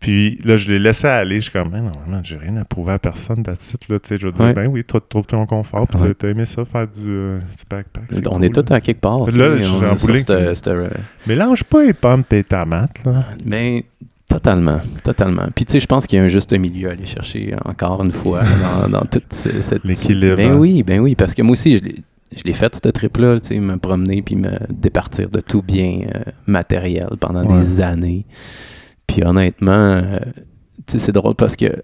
[0.00, 1.36] Puis là, je l'ai laissé aller.
[1.36, 3.80] Je suis comme, non, man, j'ai rien à prouver à personne d'attitude.
[3.90, 4.54] Là, tu sais, je veux dire, Ouais.
[4.54, 5.86] ben oui, toi, tu trouves ton confort.
[5.86, 6.14] Puis Ouais.
[6.14, 8.04] t'as aimé ça, faire du, euh, du backpack.
[8.26, 9.18] On cool, est tous à quelque part.
[9.26, 10.88] Là, je suis en euh,
[11.26, 13.04] Mélange pas les pommes et les tomates.
[13.04, 13.24] Là.
[13.44, 13.82] Ben,
[14.30, 15.46] totalement, totalement.
[15.54, 18.02] Puis tu sais, je pense qu'il y a un juste milieu à aller chercher encore
[18.02, 18.40] une fois
[18.82, 19.84] dans, dans toute ce- cette...
[19.84, 20.56] L'équilibre, Ben hein.
[20.56, 21.96] oui, ben oui, parce que moi aussi, je l'ai,
[22.34, 26.02] je l'ai fait, cette trip-là, tu sais, me promener puis me départir de tout bien
[26.14, 27.60] euh, matériel pendant Ouais.
[27.60, 28.24] des années.
[29.06, 30.18] Puis honnêtement, euh,
[30.86, 31.82] tu sais, c'est drôle parce que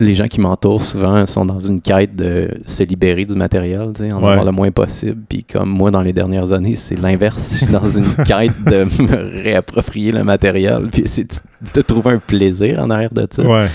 [0.00, 3.92] les gens qui m'entourent souvent sont dans une quête de se libérer du matériel, en
[4.00, 4.12] Ouais.
[4.14, 5.20] avoir le moins possible.
[5.28, 7.50] Puis comme moi, dans les dernières années, c'est l'inverse.
[7.52, 11.34] Je suis dans une quête de me réapproprier le matériel, puis essayer de,
[11.74, 13.68] de trouver un plaisir en arrière de ça, Ouais.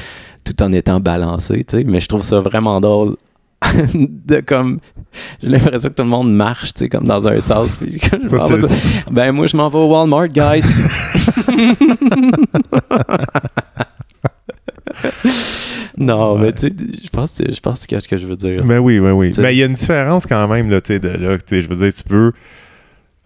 [0.43, 1.65] tout en étant balancé.
[1.85, 3.15] Mais je trouve ça vraiment drôle.
[3.95, 4.79] de comme
[5.41, 8.53] j'ai l'impression que tout le monde marche tu sais comme dans un sens puis Ça,
[9.11, 10.61] ben moi je m'en vais au Walmart guys
[15.97, 16.69] non mais tu sais
[17.03, 19.33] je pense que- je pense que ce que je veux dire Ben oui, ben oui.
[19.33, 19.41] Sais.
[19.41, 21.75] Mais il y a une différence quand même, là, tu sais, de là, je veux
[21.75, 22.33] dire, tu veux...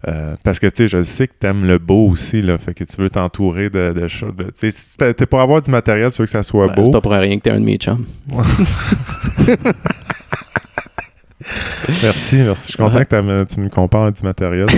[0.08, 2.82] euh, parce que, tu sais, je sais que t'aimes le beau aussi, là, fait que
[2.84, 4.32] tu veux t'entourer de, de choses.
[4.58, 6.84] Tu sais, t'es pour avoir du matériel, tu veux que ça soit Ben, beau.
[6.86, 8.04] c'est pas pour rien que t'es un de mes chums
[12.02, 12.62] Merci, merci.
[12.66, 13.04] Je suis content Ouais.
[13.04, 14.66] que tu me compares à du matériel.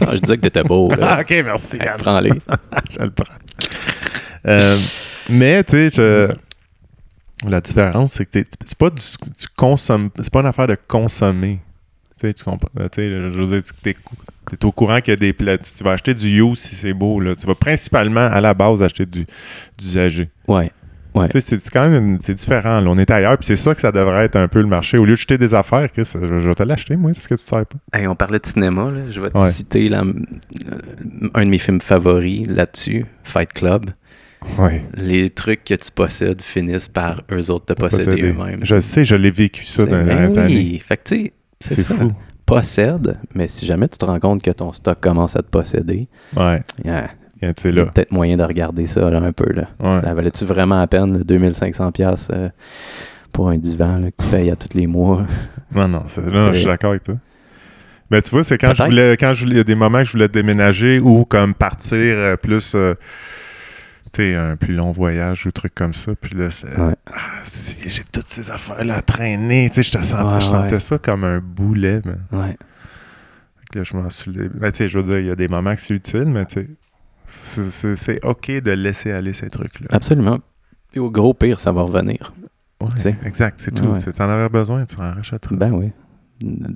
[0.00, 1.76] Non, je disais que t'étais beau là ok, merci.
[1.98, 2.30] Prends-les
[2.90, 3.34] je le prends.
[4.46, 4.76] Euh,
[5.28, 6.28] mais, tu sais,
[7.46, 8.30] la différence, c'est que
[8.64, 11.60] c'est pas du, tu consommes, c'est pas une affaire de consommer.
[12.20, 12.68] Tu sais, tu comprends.
[12.74, 13.94] Tu sais, je veux dire, tu
[14.56, 15.56] t'es au courant qu'il y a des plats.
[15.58, 17.20] Tu vas acheter du You si c'est beau.
[17.20, 17.36] Là.
[17.36, 19.24] Tu vas principalement, à la base, acheter du,
[19.78, 20.28] du usagé.
[20.48, 20.72] ouais
[21.30, 22.80] Tu sais, c'est, quand même c'est différent.
[22.80, 22.90] là.
[22.90, 24.98] On est ailleurs, puis c'est ça que ça devrait être un peu le marché.
[24.98, 27.28] Au lieu de jeter des affaires, Chris, je, je vais te l'acheter, moi, c'est ce
[27.28, 27.96] que tu sais pas.
[27.98, 29.10] Hey, on parlait de cinéma là.
[29.10, 29.50] je vais te Ouais.
[29.52, 33.90] citer la- euh, un de mes films favoris là-dessus Fight Club
[34.58, 34.84] Ouais.
[34.94, 38.22] les trucs que tu possèdes finissent par eux autres te posséder Posséder.
[38.30, 38.60] eux-mêmes.
[38.62, 40.78] Je sais, je l'ai vécu ça dans les dernières années.
[40.84, 42.12] Fait que tu sais, c'est fou.
[42.46, 46.08] Possède, mais si jamais tu te rends compte que ton stock commence à te posséder,
[46.36, 46.62] Ouais.
[46.82, 47.08] il y a,
[47.52, 47.90] Tu sais, il y a là.
[47.90, 49.52] peut-être moyen de regarder ça là, un peu.
[49.52, 49.68] Là.
[49.80, 50.00] Ouais.
[50.02, 52.48] Ça valait-tu vraiment à peine le 2500$ piastres, euh,
[53.32, 55.26] pour un divan là, que tu payes à tous les mois?
[55.74, 57.16] Non, non, je suis d'accord avec toi.
[58.10, 59.98] Mais tu vois, c'est quand je voulais, quand je voulais, il y a des moments
[59.98, 62.94] que je voulais déménager ou comme partir euh, plus, euh,
[64.34, 66.12] un plus long voyage ou truc comme ça.
[66.20, 66.48] Puis là,
[66.78, 66.94] Ouais.
[67.12, 67.42] ah,
[67.86, 69.68] j'ai toutes ces affaires-là à traîner.
[69.70, 70.80] Tu sais, je, te sentais, Ouais, je sentais ouais.
[70.80, 72.00] ça comme un boulet.
[72.04, 72.56] Mais Ouais.
[73.74, 74.30] Là, je m'en suis.
[74.32, 76.46] Ben, tu sais, je veux dire, il y a des moments que c'est utile, mais
[76.46, 76.66] tu
[77.26, 79.88] sais, c'est- OK de laisser aller ces trucs-là.
[79.90, 80.38] Absolument.
[80.90, 82.32] Puis au gros pire, ça va revenir.
[82.80, 83.82] Ouais, exact, c'est tout.
[83.98, 85.54] Tu en aurais besoin, tu en rachèteras.
[85.56, 85.90] Ben oui.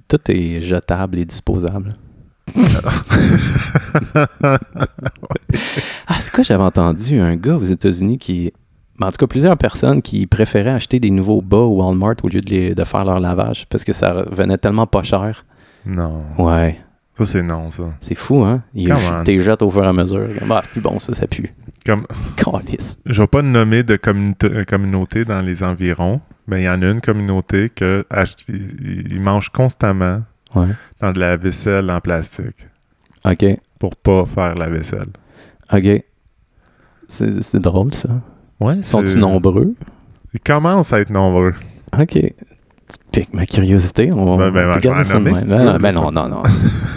[0.09, 1.91] Tout est jetable et disposable.
[6.13, 8.53] ah, c'est quoi j'avais entendu un gars aux États-Unis qui.
[9.01, 12.41] en tout cas, plusieurs personnes qui préféraient acheter des nouveaux bas au Walmart au lieu
[12.41, 15.45] de, les- de faire leur lavage parce que ça venait tellement pas cher.
[15.85, 16.23] Non.
[16.39, 16.79] Ouais,
[17.19, 17.85] Ça, c'est non, ça.
[18.01, 18.63] c'est fou, hein?
[18.77, 19.25] On.
[19.25, 20.29] t'es jettes au fur et à mesure.
[20.39, 21.53] Comme, Ah, c'est plus bon, ça, ça pue.
[21.85, 22.07] Comme,
[22.37, 22.97] Calice.
[23.07, 26.81] je vais pas nommer de communauté, euh, communauté dans les environs, mais il y en
[26.83, 28.05] a une communauté que
[28.49, 30.21] ils ils mangent constamment
[30.55, 30.69] Ouais.
[31.01, 32.67] dans de la vaisselle en plastique
[33.25, 33.45] OK.
[33.79, 35.09] pour pas faire la vaisselle.
[35.73, 36.03] OK.
[37.09, 38.09] C'est drôle, ça.
[38.61, 39.75] Ouais, Sont-ils nombreux?
[40.35, 41.55] Ils commencent à être nombreux.
[41.99, 42.13] OK.
[42.13, 44.11] Tu piques ma curiosité.
[44.13, 45.93] On, Ben, ben, on peut je vais garder en ça nommer si Ben, non, ben
[45.93, 46.43] non, non, non.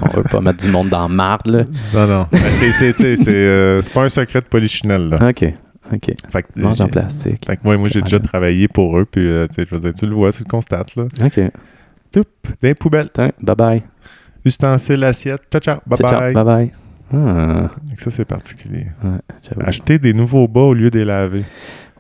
[0.02, 1.64] on veut pas mettre du monde dans marde, là.
[1.94, 2.28] Non, non.
[2.32, 5.30] Ben, c'est, euh, c'est pas un secret de polichinelle, là.
[5.30, 5.46] OK.
[5.94, 6.12] OK.
[6.30, 7.46] Fait que, Mange en plastique.
[7.46, 10.06] Fait que moi, moi j'ai déjà travaillé pour eux, puis euh, je veux dire, tu
[10.08, 11.06] le vois, tu le constates, là.
[11.24, 11.40] OK.
[12.12, 12.28] Toup,
[12.62, 13.10] des poubelles,
[13.44, 13.82] bye-bye.
[14.46, 16.20] ustensiles, assiette, ciao, ciao, bye Ciao, ciao.
[16.20, 16.34] bye.
[16.34, 16.85] Bye-bye.
[17.14, 18.88] Ah, Ça, c'est particulier.
[19.04, 19.20] ouais.
[19.66, 21.44] Acheter des nouveaux bas au lieu de les laver.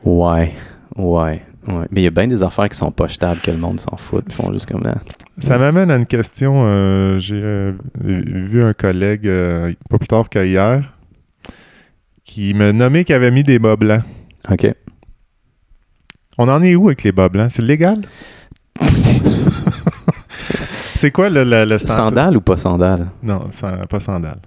[0.04, 0.54] Ouais.
[0.96, 1.42] Ouais.
[1.68, 1.86] Ouais.
[1.92, 3.98] Mais il y a bien des affaires qui sont pas jetables que le monde s'en
[3.98, 4.24] fout.
[4.28, 4.96] Ils font juste comme ça.
[5.40, 6.64] Ça m'amène à une question.
[6.66, 10.94] euh, j'ai euh, vu un collègue, euh, pas plus tard qu'hier,
[12.24, 14.04] qui me nommait qu'il avait mis des bas blancs.
[14.52, 14.68] OK.
[16.38, 17.50] On en est où avec les bas blancs?
[17.52, 18.02] C'est légal?
[20.96, 21.96] c'est quoi le, le, le standard?
[22.10, 23.08] Sandales ou pas sandales?
[23.24, 24.40] Non, sans- pas sandales.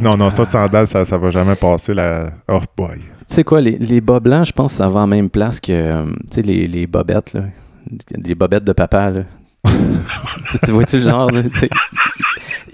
[0.00, 2.30] Non, non, ça, sandales, ça, ça va jamais passer la...
[2.48, 2.96] Oh boy.
[3.28, 5.60] Tu sais quoi, les, les bas blancs, je pense que ça va en même place
[5.60, 7.42] que euh, tu sais, les, les bobettes, là.
[8.16, 9.20] Les bobettes de papa, là.
[10.50, 11.30] tu, tu vois-tu le genre?
[11.30, 11.68] Tu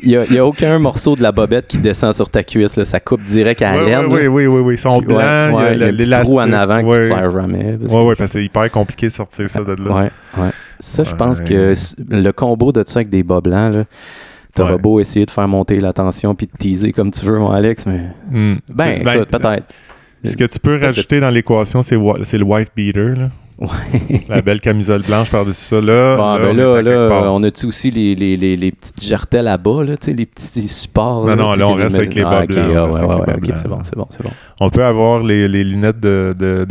[0.03, 2.77] Il n'y a, aucun morceau de la bobette qui descend sur ta cuisse.
[2.77, 2.85] Là.
[2.85, 4.07] Ça coupe direct à la Ouais, laine.
[4.07, 4.75] oui, oui, oui, oui, oui.
[4.75, 5.19] Ils sont ouais, blancs.
[5.21, 6.97] ouais, il y a petit trou en avant que ouais.
[6.97, 7.79] tu ne sers jamais.
[7.79, 9.93] que- ouais, parce que c'est hyper compliqué de sortir ça de là.
[9.93, 10.51] Ouais, ouais.
[10.81, 11.75] Ça, je pense que
[12.09, 13.85] le combo de ça avec des bas blancs, là,
[14.59, 14.79] t'auras Ouais.
[14.79, 17.87] beau essayer de faire monter la tension puis de teaser comme tu veux, mon Alex,
[17.87, 18.01] mais
[18.31, 18.57] Hmm.
[18.69, 19.65] ben, Ben, écoute, peut-être.
[20.25, 23.29] Ce que tu peux rajouter dans l'équation, c'est le wife beater, là.
[23.61, 24.23] Ouais.
[24.29, 25.81] la belle camisole blanche par-dessus ça.
[25.81, 29.49] Là, Bon, là, ben on là, on a-tu aussi les, les, les, les petites jarretelles
[29.49, 31.27] à bas, là, les petits supports?
[31.27, 34.23] Non, non, là, on reste avec les bas blancs, on c'est bon, c'est bon, c'est
[34.23, 34.71] bon.
[34.71, 36.65] Peut avoir les, les lunettes de, de,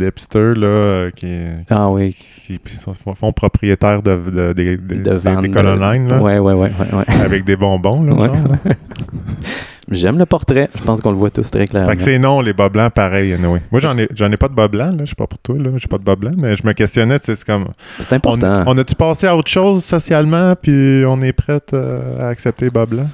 [0.54, 1.26] là, qui,
[1.68, 2.14] Ah oui,
[2.46, 6.54] qui, qui sont, font propriétaires de, de, de, de, de des- Colonines, là, Ouais, ouais,
[6.54, 7.04] ouais, ouais, ouais.
[7.22, 8.14] avec des bonbons, là.
[9.90, 10.68] J'aime le portrait.
[10.76, 11.88] Je pense qu'on le voit tous très clairement.
[11.88, 13.62] Fait que c'est non, les bas blancs, pareil, anyway.
[13.70, 15.04] Moi, j'en ai, j'en ai pas de bas blancs, là.
[15.04, 15.70] Je sais pas pour toi, là.
[15.76, 17.68] J'ai pas de bas blancs, mais je me questionnais, c'est comme.
[17.98, 18.64] C'est important.
[18.66, 22.70] on a-tu passé à autre chose socialement, puis on est prête euh, à accepter les
[22.70, 23.08] bas blancs?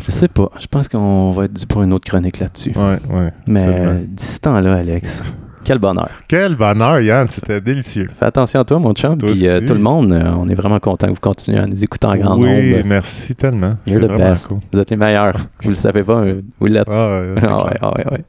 [0.00, 0.50] Je sais pas.
[0.58, 2.72] Je pense qu'on va être dû pour une autre chronique là-dessus.
[2.74, 3.30] Ouais, ouais.
[3.48, 5.22] Mais euh, d'ici ce temps-là, Alex,
[5.64, 6.08] quel bonheur.
[6.28, 8.08] Quel bonheur, Yann, c'était délicieux.
[8.18, 9.18] Fais attention à toi, mon chum.
[9.18, 11.66] Toi Puis euh, tout le monde, euh, on est vraiment content que vous continuez à
[11.66, 12.82] nous écouter en grand oui, nombre.
[12.86, 13.74] merci tellement.
[13.86, 14.46] C'est You're the vraiment best.
[14.48, 14.58] cool.
[14.72, 15.36] Vous êtes les meilleurs.
[15.62, 16.24] vous le savez pas,
[16.60, 16.86] vous l'êtes.
[16.90, 17.64] Ah, ouais, c'est Ah clair.
[17.64, 18.24] ouais, ah ouais, ouais.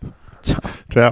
[0.89, 1.11] Ciao.